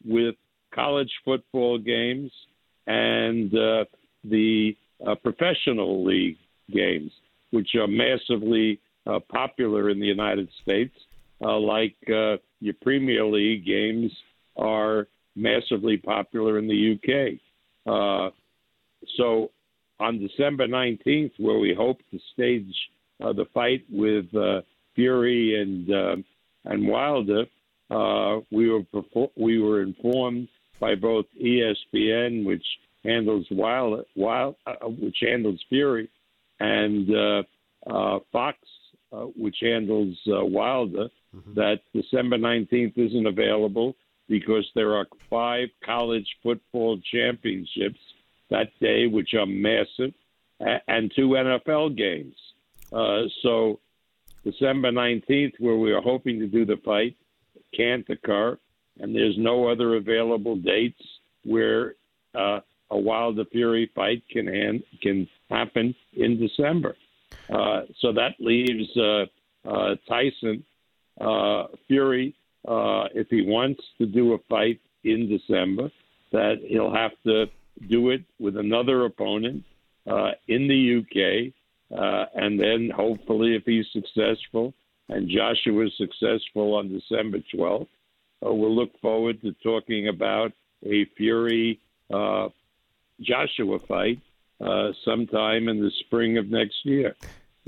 [0.05, 0.34] with
[0.74, 2.30] college football games
[2.86, 3.84] and uh,
[4.24, 4.76] the
[5.07, 6.38] uh, professional league
[6.72, 7.11] games,
[7.51, 10.94] which are massively uh, popular in the United States,
[11.42, 14.11] uh, like uh, your Premier League games
[14.57, 17.38] are massively popular in the UK.
[19.16, 19.51] So
[20.01, 22.74] on December 19th, where we hope to stage
[23.23, 24.61] uh, the fight with uh,
[24.95, 26.17] Fury and uh,
[26.64, 27.45] and Wilder,
[27.91, 30.49] uh, we were perfor- we were informed
[30.81, 32.64] by both ESPN, which
[33.05, 36.11] handles Wilder, Wild, uh, which handles Fury,
[36.61, 37.43] and uh,
[37.89, 38.59] uh, Fox,
[39.12, 41.09] uh, which handles uh, Wilder,
[41.55, 43.95] that December 19th isn't available
[44.27, 48.01] because there are five college football championships
[48.51, 50.14] that day, which are massive,
[50.89, 52.35] and two NFL games.
[52.93, 53.80] Uh, so
[54.45, 57.16] December 19th, where we are hoping to do the fight,
[57.76, 58.59] can't occur,
[59.01, 61.03] and there's no other available dates
[61.45, 61.95] where
[62.34, 62.61] uh,
[62.91, 66.97] a Wilder Fury fight can hand, can happen in December.
[67.49, 69.24] Uh, so that leaves uh,
[69.68, 70.64] uh, Tyson
[71.20, 72.34] uh, Fury,
[73.14, 75.91] if he wants to do a fight in December,
[76.32, 77.47] that he'll have to
[77.89, 79.64] do it with another opponent
[80.49, 81.53] in the UK,
[81.93, 84.74] uh, and then hopefully, if he's successful
[85.09, 87.89] and Joshua is successful on December 12th,
[88.45, 90.53] uh, we'll look forward to talking about
[90.84, 91.80] a Fury
[92.12, 92.49] uh,
[93.20, 94.20] Joshua fight
[94.61, 97.14] uh, sometime in the spring of next year.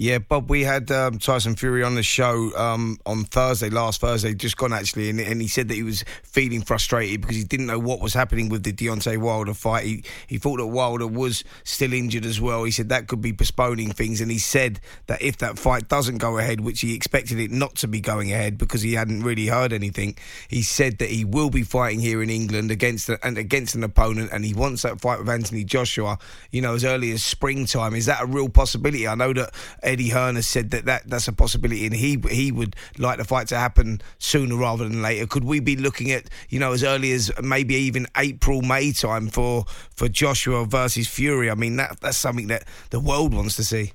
[0.01, 4.33] Yeah, Bob, we had um, Tyson Fury on the show um, on Thursday, last Thursday,
[4.33, 7.67] just gone actually, and, and, he said that he was feeling frustrated because he didn't
[7.67, 9.85] know what was happening with the Deontay Wilder fight.
[9.87, 12.63] He, he thought that Wilder was still injured as well.
[12.63, 14.79] He said that could be postponing things, and he said
[15.09, 18.33] that if that fight doesn't go ahead, which he expected it not to be going
[18.33, 22.23] ahead because he hadn't really heard anything, he said that he will be fighting here
[22.23, 26.19] in England against and against an opponent, and he wants that fight with Anthony Joshua,
[26.53, 27.97] you know, as early as springtime.
[27.97, 29.09] Is that a real possibility?
[29.09, 29.53] I know that
[29.89, 33.25] Eddie Hearn has said that, that that's a possibility, and he he would like the
[33.25, 35.27] fight to happen sooner rather than later.
[35.27, 39.29] Could we be looking at you know as early as maybe even April May time
[39.29, 39.65] for
[39.97, 41.51] for Joshua versus Fury?
[41.51, 43.93] I mean that that's something that the world wants to see.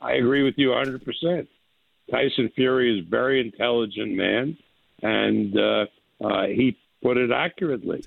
[0.00, 1.48] I agree with you 100 percent.
[2.10, 4.58] Tyson Fury is a very intelligent man,
[5.02, 5.86] and uh,
[6.20, 8.04] uh, he put it accurately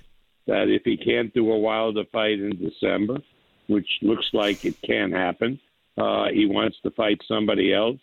[0.47, 3.19] that if he can't do a Wilder fight in December,
[3.67, 5.59] which looks like it can happen,
[5.97, 7.99] uh, he wants to fight somebody else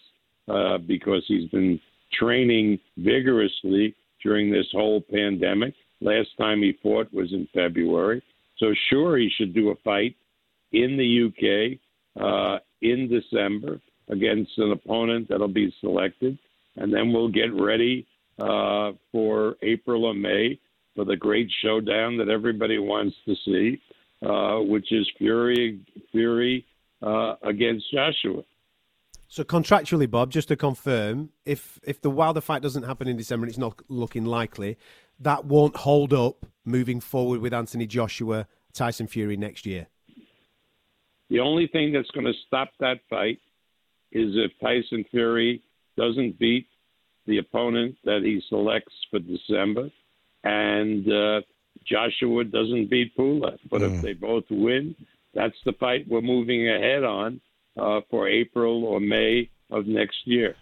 [0.49, 1.81] uh, because he's been
[2.13, 5.75] training vigorously during this whole pandemic.
[6.01, 8.23] Last time he fought was in February.
[8.59, 10.15] So, sure, he should do a fight
[10.73, 11.79] in the UK
[12.23, 16.39] uh, in December against an opponent that'll be selected.
[16.77, 18.07] And then we'll get ready
[18.41, 20.59] uh, for April or May
[20.95, 23.81] for the great showdown that everybody wants to see,
[24.27, 25.81] uh, which is Fury
[26.11, 26.65] Fury
[27.03, 28.43] uh, against Joshua.
[29.29, 33.47] So contractually, Bob, just to confirm, if if the Wilder fight doesn't happen in December,
[33.47, 34.77] and it's not looking likely,
[35.19, 39.87] that won't hold up moving forward with Anthony Joshua, Tyson Fury next year.
[41.31, 43.39] The only thing that's going to stop that fight
[44.11, 45.63] is if Tyson Fury
[45.97, 46.67] doesn't beat
[47.27, 49.89] the opponent that he selects for December,
[50.45, 51.41] and uh,
[51.87, 53.59] Joshua doesn't beat Pulev.
[53.71, 53.95] But mm.
[53.95, 54.95] if they both win,
[55.35, 57.41] that's the fight we're moving ahead on
[57.79, 60.57] uh, for April or May of next year.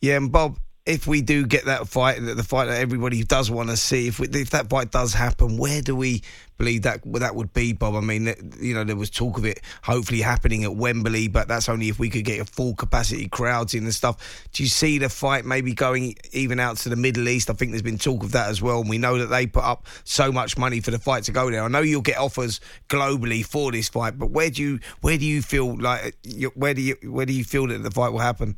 [0.00, 3.68] Yeah, and Bob, if we do get that fight, the fight that everybody does want
[3.68, 6.22] to see, if, we, if that fight does happen, where do we
[6.56, 7.94] believe that that would be, Bob?
[7.94, 11.68] I mean, you know, there was talk of it hopefully happening at Wembley, but that's
[11.68, 14.48] only if we could get a full capacity crowds in and stuff.
[14.54, 17.50] Do you see the fight maybe going even out to the Middle East?
[17.50, 19.64] I think there's been talk of that as well, and we know that they put
[19.64, 21.62] up so much money for the fight to go there.
[21.62, 25.26] I know you'll get offers globally for this fight, but where do you where do
[25.26, 26.16] you feel like
[26.54, 28.56] where do you where do you feel that the fight will happen?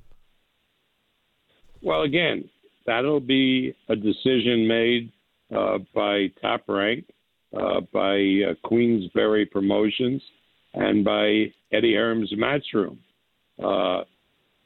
[1.82, 2.48] Well, again,
[2.86, 5.12] that'll be a decision made
[5.54, 7.04] uh, by Top Rank,
[7.56, 8.16] uh, by
[8.50, 10.22] uh, Queensberry Promotions,
[10.74, 12.98] and by Eddie Hearn's Matchroom.
[13.62, 14.04] Uh,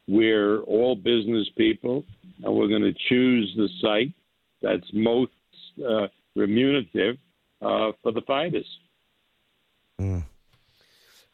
[0.06, 2.04] we're all business people,
[2.42, 4.12] and we're going to choose the site
[4.60, 5.32] that's most
[5.86, 7.16] uh, remunerative
[7.62, 8.66] uh, for the fighters.
[10.00, 10.24] Mm.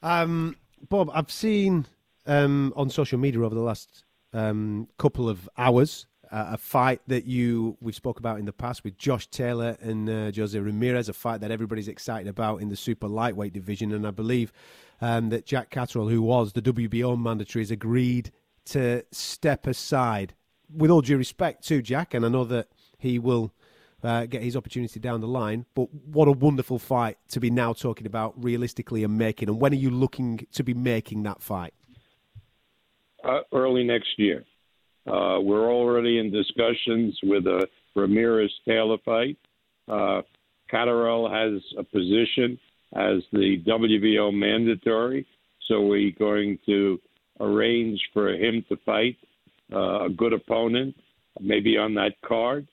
[0.02, 0.56] Um,
[0.88, 1.86] Bob, I've seen
[2.26, 6.06] um, on social media over the last um, couple of hours.
[6.32, 10.08] Uh, a fight that you we've spoke about in the past with Josh Taylor and
[10.08, 14.06] uh, Jose Ramirez, a fight that everybody's excited about in the super lightweight division, and
[14.06, 14.52] I believe
[15.00, 18.30] um, that Jack Catterall, who was the WBO mandatory, has agreed
[18.66, 20.34] to step aside.
[20.72, 23.52] With all due respect to Jack, and I know that he will
[24.02, 25.66] uh, get his opportunity down the line.
[25.74, 29.48] But what a wonderful fight to be now talking about realistically and making.
[29.48, 31.74] And when are you looking to be making that fight?
[33.24, 34.44] Uh, early next year.
[35.06, 37.66] Uh, we're already in discussions with a
[37.96, 39.36] Ramirez Taylor fight.
[39.88, 40.22] Uh,
[40.70, 42.58] Catterall has a position
[42.94, 45.26] as the WBO mandatory,
[45.66, 47.00] so we're going to
[47.40, 49.16] arrange for him to fight
[49.72, 50.94] uh, a good opponent,
[51.40, 52.66] maybe on that card.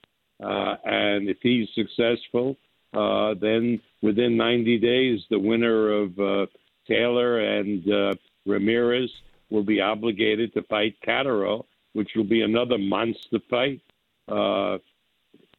[0.43, 2.55] Uh, and if he's successful,
[2.93, 6.45] uh, then within 90 days, the winner of uh,
[6.87, 8.13] Taylor and uh,
[8.45, 9.09] Ramirez
[9.49, 13.81] will be obligated to fight Catterall, which will be another monster fight,
[14.27, 14.77] uh,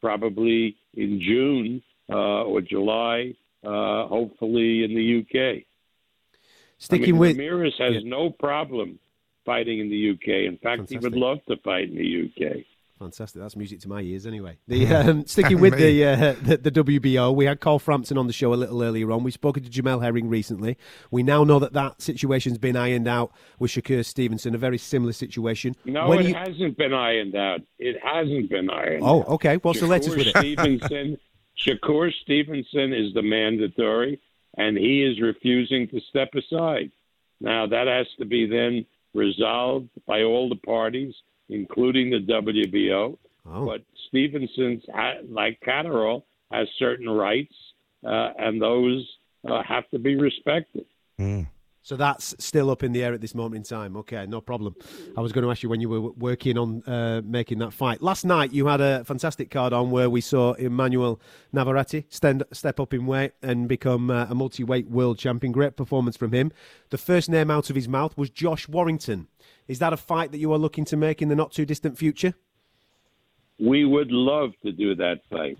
[0.01, 3.33] probably in June uh, or July,
[3.63, 5.63] uh, hopefully in the UK.
[6.77, 7.99] Sticking I mean, with Ramirez has yeah.
[8.05, 8.99] no problem
[9.45, 10.47] fighting in the UK.
[10.47, 10.99] In fact, Fantastic.
[10.99, 12.65] he would love to fight in the UK.
[12.99, 13.41] Fantastic.
[13.41, 14.57] That's music to my ears, anyway.
[14.67, 18.33] The, um, sticking with the, uh, the, the WBO, we had Carl Frampton on the
[18.33, 19.23] show a little earlier on.
[19.23, 20.77] We spoke to Jamel Herring recently.
[21.09, 25.13] We now know that that situation's been ironed out with Shakur Stevenson, a very similar
[25.13, 25.77] situation.
[25.85, 27.61] No, When it you- hasn't been ironed out.
[27.77, 29.09] It hasn't been ironed out.
[29.09, 29.27] Oh, out.
[29.29, 29.55] okay.
[29.57, 30.37] What's the Shakur latest with it?
[30.37, 31.17] Stevenson,
[31.65, 34.19] Shakur Stevenson is the mandatory,
[34.57, 36.91] and he is refusing to step aside.
[37.39, 41.15] Now, that has to be then resolved by all the parties,
[41.49, 43.17] including the WBO.
[43.45, 43.65] Oh.
[43.65, 44.83] But Stevenson's,
[45.29, 47.53] like Catterall, has certain rights,
[48.05, 49.07] uh, and those
[49.49, 50.85] uh, have to be respected.
[51.89, 53.97] So that's still up in the air at this moment in time.
[53.97, 54.75] Okay, no problem.
[55.17, 57.99] I was going to ask you when you were working on uh, making that fight.
[57.99, 61.19] Last night you had a fantastic card on where we saw Emmanuel
[61.51, 65.51] Navarrete stand, step up in weight and become uh, a multi-weight world champion.
[65.51, 66.51] Great performance from him.
[66.91, 69.27] The first name out of his mouth was Josh Warrington.
[69.69, 71.97] Is that a fight that you are looking to make in the not too distant
[71.97, 72.33] future?
[73.59, 75.59] We would love to do that fight.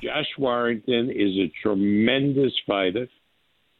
[0.00, 3.08] Josh Warrington is a tremendous fighter,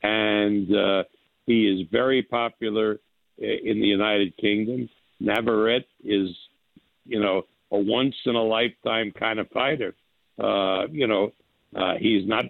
[0.03, 1.05] and uh,
[1.47, 2.99] he is very popular
[3.39, 4.89] in the United Kingdom.
[5.20, 6.29] Navarrete is,
[7.07, 9.95] you know, a once in a lifetime kind of fighter.
[10.43, 11.33] Uh, you know,
[11.76, 12.47] uh, he's not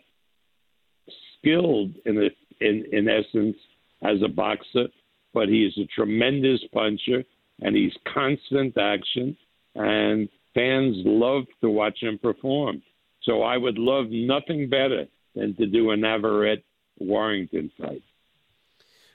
[1.38, 3.56] skilled in the, in in essence
[4.02, 4.86] as a boxer,
[5.34, 7.24] but he is a tremendous puncher
[7.60, 9.36] and he's constant action
[9.74, 12.82] and fans love to watch him perform.
[13.22, 16.64] So I would love nothing better than to do a Navarrete
[16.98, 18.02] Warrington fight.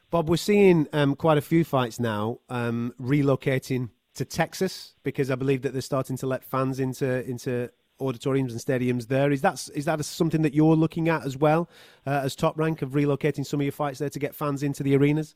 [0.10, 5.36] Bob, we're seeing um, quite a few fights now um, relocating to Texas because I
[5.36, 9.32] believe that they're starting to let fans into into auditoriums and stadiums there.
[9.32, 11.70] Is that is that something that you're looking at as well
[12.06, 14.84] uh, as top rank of relocating some of your fights there to get fans into
[14.84, 15.36] the arenas?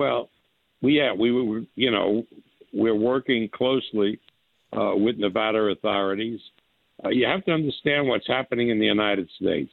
[0.00, 0.30] Well,
[0.80, 2.24] yeah, we were, you know,
[2.72, 4.18] we're working closely
[4.72, 6.40] uh, with Nevada authorities.
[7.04, 9.70] Uh, you have to understand what's happening in the United States.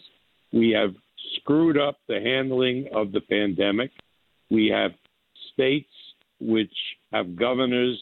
[0.52, 0.94] We have
[1.38, 3.92] screwed up the handling of the pandemic.
[4.52, 4.92] We have
[5.54, 5.88] states
[6.42, 6.76] which
[7.14, 7.98] have governors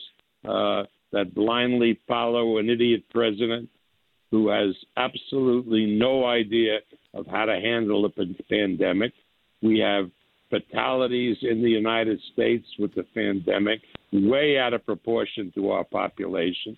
[0.50, 3.70] uh, that blindly follow an idiot president
[4.32, 6.80] who has absolutely no idea
[7.14, 8.10] of how to handle a
[8.50, 9.14] pandemic.
[9.62, 10.10] We have
[10.50, 13.82] fatalities in the United States with the pandemic
[14.12, 16.78] way out of proportion to our population.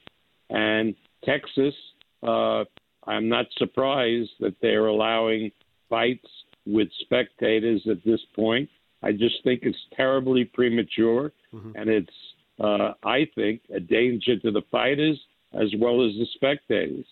[0.50, 1.74] And Texas,
[2.24, 2.64] uh,
[3.06, 5.52] I'm not surprised that they're allowing
[5.90, 6.28] fights
[6.66, 8.70] with spectators at this point.
[9.04, 11.32] I just think it's terribly premature,
[11.76, 12.10] and it's,
[12.60, 15.20] uh, I think, a danger to the fighters
[15.54, 17.06] as well as the spectators.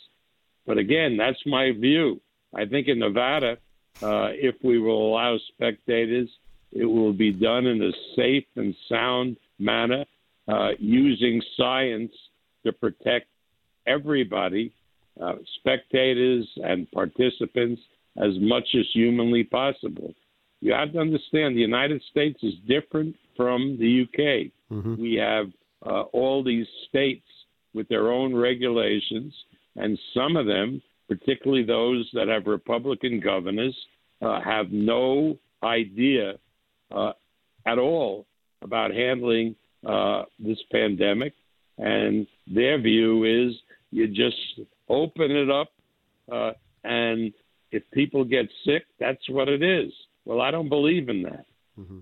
[0.66, 2.20] But again, that's my view.
[2.54, 3.58] I think in Nevada,
[4.02, 6.30] uh, if we will allow spectators,
[6.76, 10.04] it will be done in a safe and sound manner,
[10.48, 12.12] uh, using science
[12.66, 13.28] to protect
[13.88, 14.74] everybody,
[15.22, 17.82] uh, spectators and participants,
[18.18, 20.14] as much as humanly possible.
[20.60, 24.52] You have to understand the United States is different from the UK.
[25.00, 25.48] We have
[25.86, 27.26] uh, all these states
[27.74, 29.34] with their own regulations,
[29.76, 33.76] and some of them, particularly those that have Republican governors,
[34.22, 36.36] uh, have no idea
[36.92, 37.14] uh,
[37.66, 38.26] at all
[38.62, 39.56] about handling
[39.86, 41.34] uh, this pandemic.
[41.78, 43.56] And their view is
[43.92, 45.70] you just open it up,
[46.32, 46.52] uh,
[46.84, 47.34] and
[47.72, 49.92] if people get sick, that's what it is.
[50.24, 51.46] Well, I don't believe in that.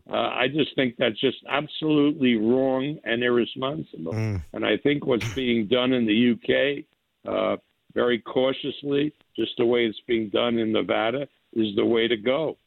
[0.08, 4.14] Uh, I just think that's just absolutely wrong and irresponsible.
[4.54, 6.86] And I think what's being done in the UK,
[7.28, 7.58] uh,
[7.94, 12.58] very cautiously, just the way it's being done in Nevada, is the way to go.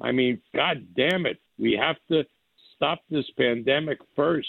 [0.00, 2.24] I mean, God damn it, we have to
[2.74, 4.48] stop this pandemic first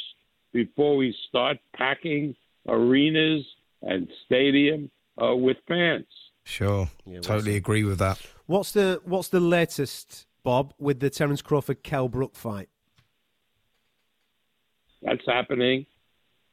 [0.53, 2.35] before we start packing
[2.67, 3.45] arenas
[3.81, 4.89] and stadium
[5.21, 6.05] uh, with fans.
[6.43, 6.89] Sure,
[7.21, 8.21] totally agree with that.
[8.45, 12.69] What's the What's the latest, Bob, with the Terence Crawford Kell Brook fight?
[15.01, 15.85] That's happening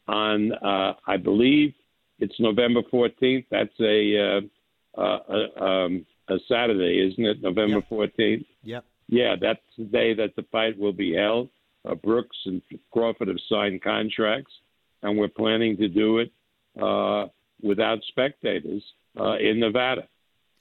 [0.06, 1.74] on, uh, I believe
[2.18, 3.46] it's November 14th.
[3.50, 4.40] That's a,
[4.96, 7.42] uh, uh, uh, um, a Saturday, isn't it?
[7.42, 8.44] November 14th?
[8.64, 8.84] Yep.
[9.08, 11.50] Yeah, that's the day that the fight will be held.
[11.88, 14.52] Uh, Brooks and Crawford have signed contracts,
[15.02, 16.32] and we're planning to do it
[16.80, 17.26] uh,
[17.62, 18.82] without spectators
[19.18, 20.08] uh, in Nevada.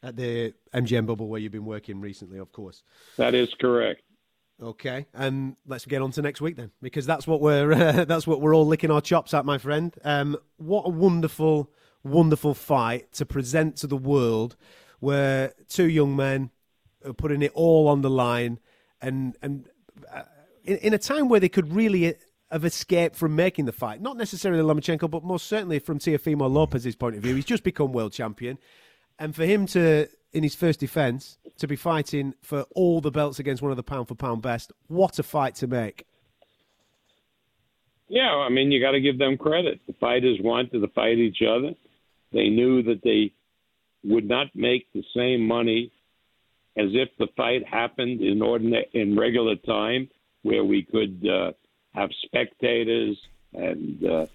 [0.02, 2.84] At the MGM bubble where you've been working recently, of course.
[3.16, 4.02] That is correct.
[4.62, 8.28] Okay, um, let's get on to next week then, because that's what we're uh, that's
[8.28, 9.96] what we're all licking our chops at, my friend.
[10.04, 11.72] Um, what a wonderful,
[12.04, 14.56] wonderful fight to present to the world,
[15.00, 16.52] where two young men
[17.18, 18.60] putting it all on the line,
[19.02, 19.68] and and
[20.12, 20.24] uh,
[20.64, 22.16] in, in a time where they could really
[22.52, 24.02] have escaped from making the fight.
[24.02, 27.36] Not necessarily Lomachenko, but most certainly from Teofimo Lopez's point of view.
[27.36, 28.58] He's just become world champion,
[29.20, 33.40] and for him to, in his first defence, to be fighting for all the belts
[33.40, 36.06] against one of the pound for pound best, what a fight to make!
[38.08, 39.80] Yeah, I mean, you got to give them credit.
[39.88, 41.74] The fighters wanted to fight each other.
[42.32, 43.32] They knew that they
[44.04, 45.92] would not make the same money
[46.78, 50.10] as if the fight happened in ordinary, in regular time,
[50.42, 51.52] where we could uh,
[51.94, 53.18] have spectators,
[53.54, 54.26] and uh,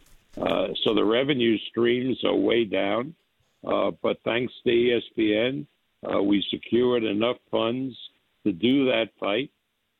[0.41, 3.15] uh, so the revenue streams are way down.
[3.67, 5.67] Uh, but thanks to ESPN,
[6.07, 7.97] uh, we secured enough funds
[8.45, 9.51] to do that fight,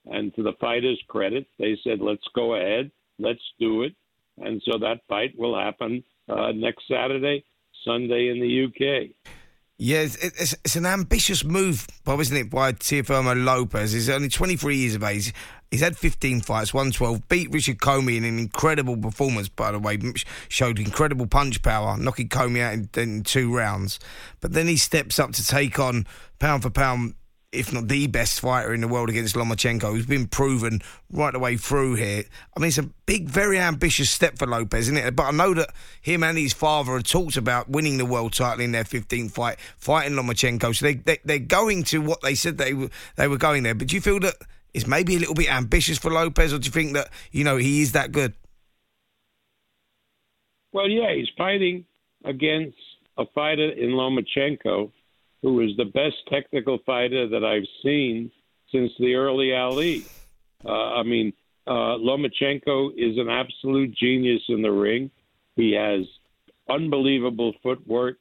[0.07, 3.95] And to the fighters' credit, they said, let's go ahead, let's do it.
[4.39, 7.45] And so that fight will happen uh, next Saturday,
[7.85, 9.11] Sunday in the UK.
[9.81, 13.93] Yeah, it's, it's, an ambitious move, Bob, isn't it, by Teofimo Lopez?
[13.93, 15.33] He's only 23 years of age.
[15.71, 19.97] He's had 15 fights, 112, beat Richard Comey in an incredible performance, by the way,
[20.49, 24.01] showed incredible punch power, knocking Comey out in, in two rounds.
[24.41, 26.09] But then he steps up to take on
[26.41, 27.15] pound for pound
[27.51, 31.39] if not the best fighter in the world against Lomachenko, who's been proven right the
[31.39, 32.25] way through here.
[32.55, 35.17] I mean, it's a big, very ambitious step for Lopez, isn't it?
[35.17, 35.71] But I know that
[36.03, 39.59] him and his father had talked about winning the world title in their 15th fight,
[39.79, 40.77] fighting Lomachenko.
[40.77, 42.75] So they, they, they're going to what they said they,
[43.17, 43.75] they were going there.
[43.75, 44.35] But do you feel that
[44.75, 47.57] it's maybe a little bit ambitious for Lopez, or do you think that, you know,
[47.57, 48.35] he is that good?
[50.73, 51.87] Well, yeah, he's fighting
[52.27, 52.77] against
[53.17, 54.93] a fighter in Lomachenko
[55.43, 58.31] who is the best technical fighter that I've seen
[58.73, 60.05] since the early Ali.
[60.65, 61.33] Uh, I mean,
[61.67, 65.11] uh, Lomachenko is an absolute genius in the ring.
[65.57, 66.07] He has
[66.69, 68.17] unbelievable footwork,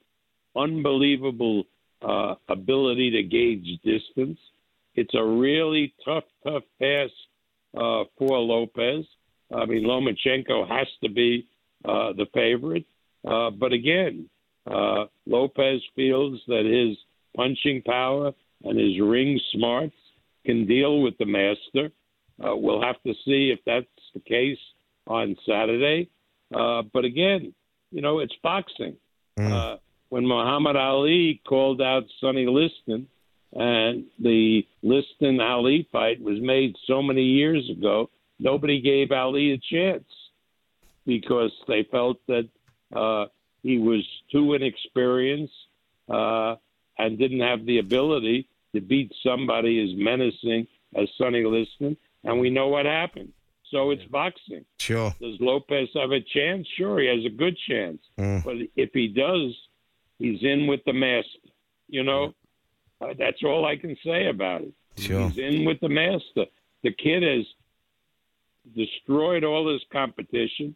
[0.56, 1.64] unbelievable
[2.02, 4.40] uh, ability to gauge distance.
[4.96, 7.10] It's a really tough, tough pass
[7.76, 9.06] uh, for Lopez.
[9.54, 11.48] I mean, Lomachenko has to be
[11.86, 12.86] uh, the favorite.
[13.26, 14.30] Uh, but again,
[14.70, 16.98] uh, Lopez feels that his
[17.38, 18.34] punching power
[18.64, 19.96] and his ring smarts
[20.46, 21.92] can deal with the master.
[22.44, 24.58] Uh, we'll have to see if that's the case
[25.06, 26.10] on Saturday.
[26.54, 27.54] Uh, but again,
[27.92, 28.96] you know, it's boxing.
[29.40, 29.52] Mm.
[29.52, 29.78] Uh,
[30.10, 33.08] when Muhammad Ali called out Sonny Liston,
[33.54, 38.10] and the Liston Ali fight was made so many years ago,
[38.40, 40.08] nobody gave Ali a chance
[41.06, 42.48] because they felt that
[42.96, 43.26] uh,
[43.64, 45.54] he was too inexperienced
[46.10, 46.56] uh,
[46.98, 51.98] and didn't have the ability to beat somebody as menacing as Sonny Liston.
[52.24, 53.34] And we know what happened.
[53.72, 54.66] So it's boxing.
[54.80, 55.14] Sure.
[55.20, 56.68] Does Lopez have a chance?
[56.78, 58.00] Sure, he has a good chance.
[58.18, 58.44] Mm.
[58.44, 59.56] But if he does,
[60.20, 61.50] he's in with the master.
[61.90, 62.34] You know,
[63.02, 64.74] uh, that's all I can say about it.
[64.98, 65.30] Sure.
[65.30, 66.46] He's in with the master.
[66.84, 67.46] The kid has
[68.76, 70.76] destroyed all his competition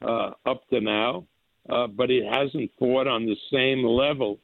[0.00, 1.26] uh, up to now,
[1.68, 4.38] uh, but he hasn't fought on the same level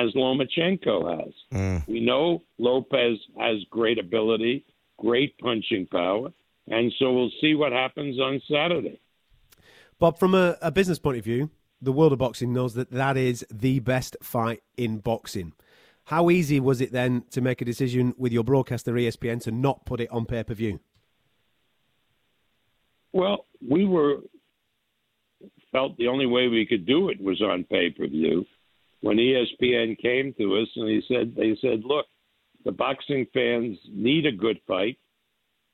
[0.00, 1.34] as Lomachenko has.
[1.52, 1.88] Mm.
[1.88, 4.64] We know Lopez has great ability,
[4.98, 6.32] great punching power,
[6.68, 9.00] and so we'll see what happens on Saturday.
[9.98, 11.50] Bob, from a, a business point of view,
[11.82, 15.52] the world of boxing knows that that is the best fight in boxing.
[16.04, 19.84] How easy was it then to make a decision with your broadcaster ESPN to not
[19.84, 20.80] put it on pay per view?
[23.12, 24.18] Well, we were
[25.72, 28.44] felt the only way we could do it was on pay per view
[29.00, 32.06] when ESPN came to us and he said they said, look,
[32.64, 34.98] the boxing fans need a good fight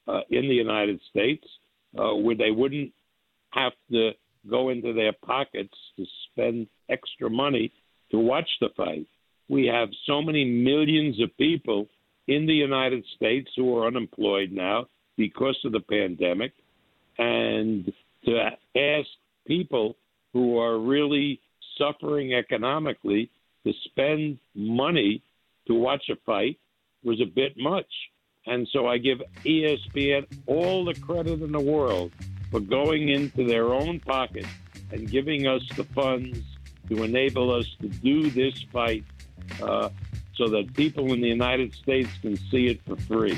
[0.06, 1.44] uh, in the United States
[1.98, 2.92] uh, where they wouldn't
[3.50, 4.12] have to
[4.48, 7.72] go into their pockets to spend extra money
[8.10, 9.06] to watch the fight.
[9.48, 11.88] We have so many millions of people
[12.28, 16.52] in the United States who are unemployed now because of the pandemic,
[17.18, 17.90] and
[18.24, 19.08] to ask
[19.46, 19.96] people
[20.32, 21.40] who are really
[21.78, 23.30] suffering economically
[23.64, 25.22] to spend money
[25.66, 26.58] to watch a fight
[27.04, 27.90] was a bit much.
[28.46, 32.12] And so I give ESPN all the credit in the world
[32.50, 34.46] for going into their own pocket
[34.92, 36.38] and giving us the funds
[36.88, 39.04] to enable us to do this fight
[39.60, 39.88] uh,
[40.36, 43.36] so that people in the United States can see it for free.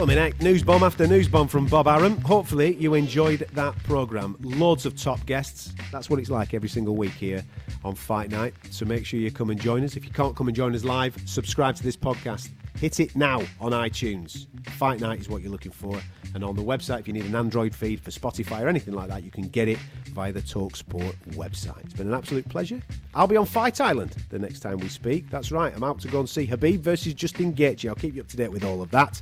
[0.00, 2.18] Well, I news bomb after news bomb from Bob Arum.
[2.22, 4.34] Hopefully, you enjoyed that programme.
[4.40, 5.74] Loads of top guests.
[5.92, 7.44] That's what it's like every single week here
[7.84, 8.54] on Fight Night.
[8.70, 9.96] So make sure you come and join us.
[9.96, 12.48] If you can't come and join us live, subscribe to this podcast.
[12.80, 14.46] Hit it now on iTunes.
[14.70, 16.00] Fight Night is what you're looking for.
[16.34, 19.08] And on the website, if you need an Android feed for Spotify or anything like
[19.08, 19.76] that, you can get it
[20.14, 21.84] via the Talksport website.
[21.84, 22.80] It's been an absolute pleasure.
[23.14, 25.28] I'll be on Fight Island the next time we speak.
[25.28, 27.86] That's right, I'm out to go and see Khabib versus Justin Gaethje.
[27.86, 29.20] I'll keep you up to date with all of that.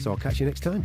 [0.00, 0.84] So I'll catch you next time.